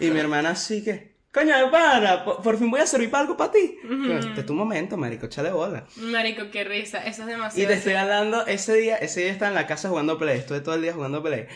[0.00, 3.36] y mi hermana así que, coño, para, por, por fin voy a servir para algo
[3.36, 3.78] para ti.
[4.20, 5.86] Este es tu momento, marico, échale bola.
[5.96, 7.68] Marico, qué risa, eso es Y demasiado.
[7.68, 10.74] te estoy hablando, ese día, ese día estaba en la casa jugando play, estuve todo
[10.74, 11.46] el día jugando play.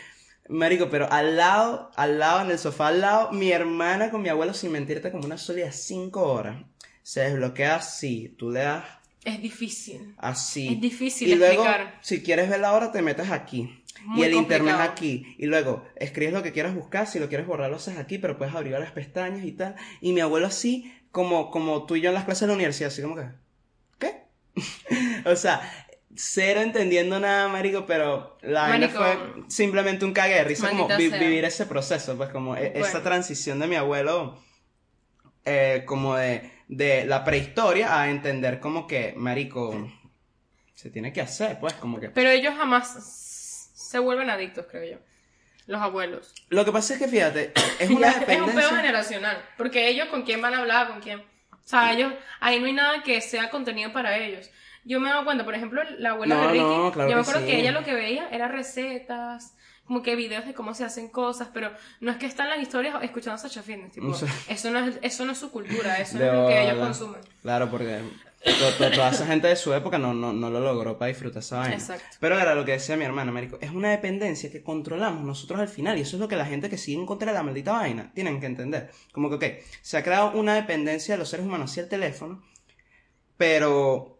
[0.48, 4.28] Marico, pero al lado, al lado, en el sofá al lado, mi hermana con mi
[4.28, 6.64] abuelo, sin mentirte, como una sólida cinco horas.
[7.02, 8.84] Se desbloquea así, tú le das
[9.26, 10.14] Es difícil.
[10.18, 10.68] así.
[10.74, 11.98] Es difícil Y luego, explicar.
[12.00, 13.82] si quieres ver la hora, te metes aquí.
[14.04, 14.90] Muy y el internet complicado.
[14.92, 15.34] aquí.
[15.38, 18.38] Y luego, escribes lo que quieras buscar, si lo quieres borrar, lo haces aquí, pero
[18.38, 19.74] puedes abrir las pestañas y tal.
[20.00, 22.88] Y mi abuelo así, como, como tú y yo en las clases de la universidad,
[22.92, 23.26] así como que,
[23.98, 24.22] ¿qué?
[25.28, 25.60] o sea,
[26.14, 29.18] cero entendiendo nada, marico, pero la vaina fue
[29.48, 31.28] simplemente un cague de risa, como Maldita vi- sea.
[31.28, 33.02] vivir ese proceso, pues como e- esa Bueno.
[33.02, 34.38] transición de mi abuelo,
[35.44, 39.90] eh, como de, de la prehistoria a entender como que, marico,
[40.74, 42.10] se tiene que hacer, pues, como que...
[42.10, 44.98] Pero ellos jamás se vuelven adictos, creo yo.
[45.66, 46.32] Los abuelos.
[46.48, 49.42] Lo que pasa es que, fíjate, es una es un pedo generacional.
[49.56, 51.20] Porque ellos con quién van a hablar, con quién.
[51.20, 54.50] O sea, ellos, ahí no hay nada que sea contenido para ellos.
[54.84, 57.22] Yo me dado cuenta, por ejemplo, la abuela No, de Ricky, no, claro yo me
[57.22, 57.52] que acuerdo sí.
[57.52, 59.56] que ella lo que veía era recetas,
[59.86, 61.70] como que videos de cómo se hacen cosas, pero
[62.00, 64.12] no es que están las historias escuchando a Sacha Fitness, tipo,
[64.48, 67.20] eso no es, eso no es su cultura, eso es lo que ellos consumen.
[67.42, 68.00] Claro, porque
[68.44, 71.40] to- to- toda esa gente de su época no, no, no lo logró para disfrutar
[71.40, 71.74] esa vaina.
[71.76, 72.04] Exacto.
[72.20, 75.68] Pero era lo que decía mi hermana, marico, es una dependencia que controlamos nosotros al
[75.68, 77.72] final y eso es lo que la gente que sigue en contra de la maldita
[77.72, 78.90] vaina tienen que entender.
[79.12, 79.44] Como que, ok,
[79.82, 82.42] se ha creado una dependencia de los seres humanos hacia el teléfono,
[83.36, 84.15] pero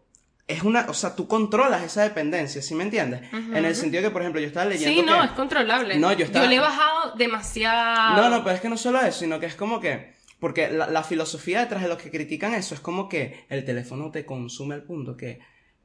[0.47, 3.21] es una, o sea, tú controlas esa dependencia, ¿sí me entiendes?
[3.33, 5.97] En el sentido que, por ejemplo, yo estaba leyendo Sí, no, que- es controlable.
[5.99, 8.15] No, yo estaba- le he bajado demasiado.
[8.21, 10.15] No, no, pero es que no solo eso, sino que es como que.
[10.39, 14.11] Porque la, la filosofía detrás de los que critican eso es como que el teléfono
[14.11, 15.39] te consume al punto que.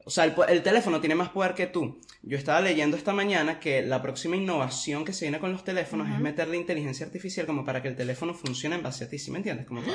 [0.05, 1.99] O sea, el, el teléfono tiene más poder que tú.
[2.21, 6.09] Yo estaba leyendo esta mañana que la próxima innovación que se viene con los teléfonos
[6.09, 9.31] es meterle inteligencia artificial como para que el teléfono funcione en base a ti, ¿sí
[9.31, 9.65] me entiendes?
[9.65, 9.91] Como que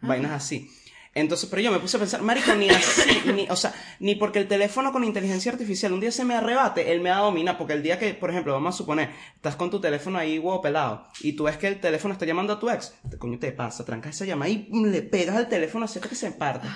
[0.00, 0.68] vainas así.
[1.16, 4.40] Entonces, pero yo me puse a pensar, marico, ni así, ni, o sea, ni porque
[4.40, 7.56] el teléfono con inteligencia artificial un día se me arrebate, él me va a dominar,
[7.56, 10.60] porque el día que, por ejemplo, vamos a suponer, estás con tu teléfono ahí, huevo
[10.60, 13.52] pelado, y tú ves que el teléfono está llamando a tu ex, ¿qué coño te
[13.52, 13.84] pasa?
[13.84, 16.66] Trancas esa llamada y mm, le pegas al teléfono hasta que se parte.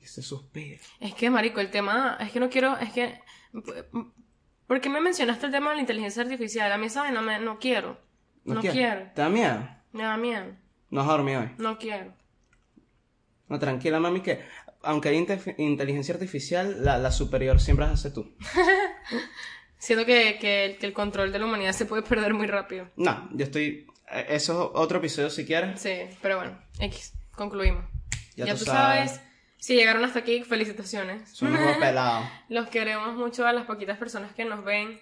[0.00, 0.78] Y se suspira.
[0.98, 3.20] Es que, marico, el tema, es que no quiero, es que,
[4.66, 6.72] ¿por qué me mencionaste el tema de la inteligencia artificial?
[6.72, 7.12] A mí, ¿sabes?
[7.12, 8.00] No, me, no quiero,
[8.44, 8.78] no, quieres?
[8.78, 9.68] quiero, ¿Te da miedo?
[9.92, 10.46] me da miedo,
[10.88, 11.50] No has dormido hoy.
[11.58, 12.18] no quiero.
[13.50, 14.40] No, tranquila, mami, que
[14.82, 18.34] aunque hay inte- inteligencia artificial, la, la superior siempre la haces tú.
[19.78, 22.88] Siento que, que, el- que el control de la humanidad se puede perder muy rápido.
[22.96, 23.86] No, yo estoy...
[24.12, 25.80] eh, Eso es otro episodio si quieres.
[25.80, 27.84] Sí, pero bueno, X, concluimos.
[28.36, 29.10] Ya Ya, tú tú sabes.
[29.12, 29.26] sabes,
[29.58, 31.30] si llegaron hasta aquí, felicitaciones.
[31.30, 32.26] Son unos pelados.
[32.48, 35.00] Los queremos mucho a las poquitas personas que nos ven.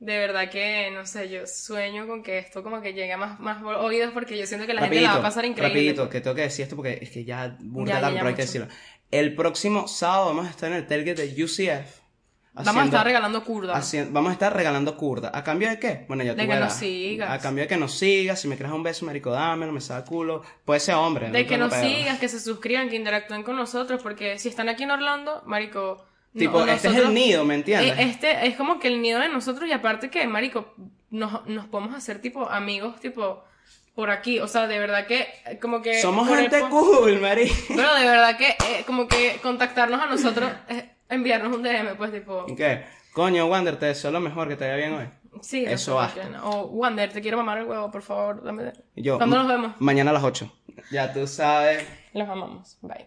[0.00, 3.40] De verdad que, no sé, yo sueño con que esto como que llegue a más,
[3.40, 5.74] más oídos porque yo siento que la gente la va a pasar increíble.
[5.74, 8.20] Rapidito, que tengo que decir esto porque es que ya burda Ya, ya, largo, ya
[8.20, 8.68] pero hay que decirlo.
[9.10, 11.98] El próximo sábado vamos a estar en el tailgate de UCF.
[12.54, 13.76] Vamos a estar regalando curda.
[13.76, 15.30] haciendo- vamos a estar regalando curda.
[15.32, 16.04] ¿A cambio de qué?
[16.08, 16.68] Bueno, ya tú De que verás.
[16.70, 17.30] nos sigas.
[17.30, 20.04] A cambio de que nos sigas, si me creas un beso, marico, dámelo, me saca
[20.04, 20.42] culo.
[20.64, 21.30] Puede ser hombre.
[21.30, 21.82] De no que nos pedo.
[21.84, 26.04] sigas, que se suscriban, que interactúen con nosotros, porque si están aquí en Orlando, marico...
[26.34, 27.98] no- este es el nido, ¿me entiendes?
[27.98, 30.74] Eh, Este es como que el nido de nosotros y aparte que, marico,
[31.10, 33.42] nos, nos podemos hacer tipo amigos, tipo,
[33.94, 34.38] por aquí.
[34.40, 36.00] O sea, de verdad que, eh, como que...
[36.00, 37.54] Somos el gente cool, marico.
[37.68, 42.12] Pero de verdad que, eh, como que contactarnos a nosotros, eh, enviarnos un DM, pues
[42.12, 42.44] tipo...
[42.48, 42.84] ¿Y qué?
[43.12, 45.08] Coño, Wander, te deseo lo mejor, que te vaya bien hoy.
[45.42, 46.20] Sí, no Eso basta.
[46.20, 46.44] bacana.
[46.44, 48.72] O Wander, te quiero mamar el huevo, por favor, dame...
[48.94, 49.72] Yo, ¿Cuándo nos vemos?
[49.78, 50.52] Mañana a las 8.
[50.90, 51.84] Ya tú sabes.
[52.12, 52.78] Los amamos.
[52.82, 53.06] Bye.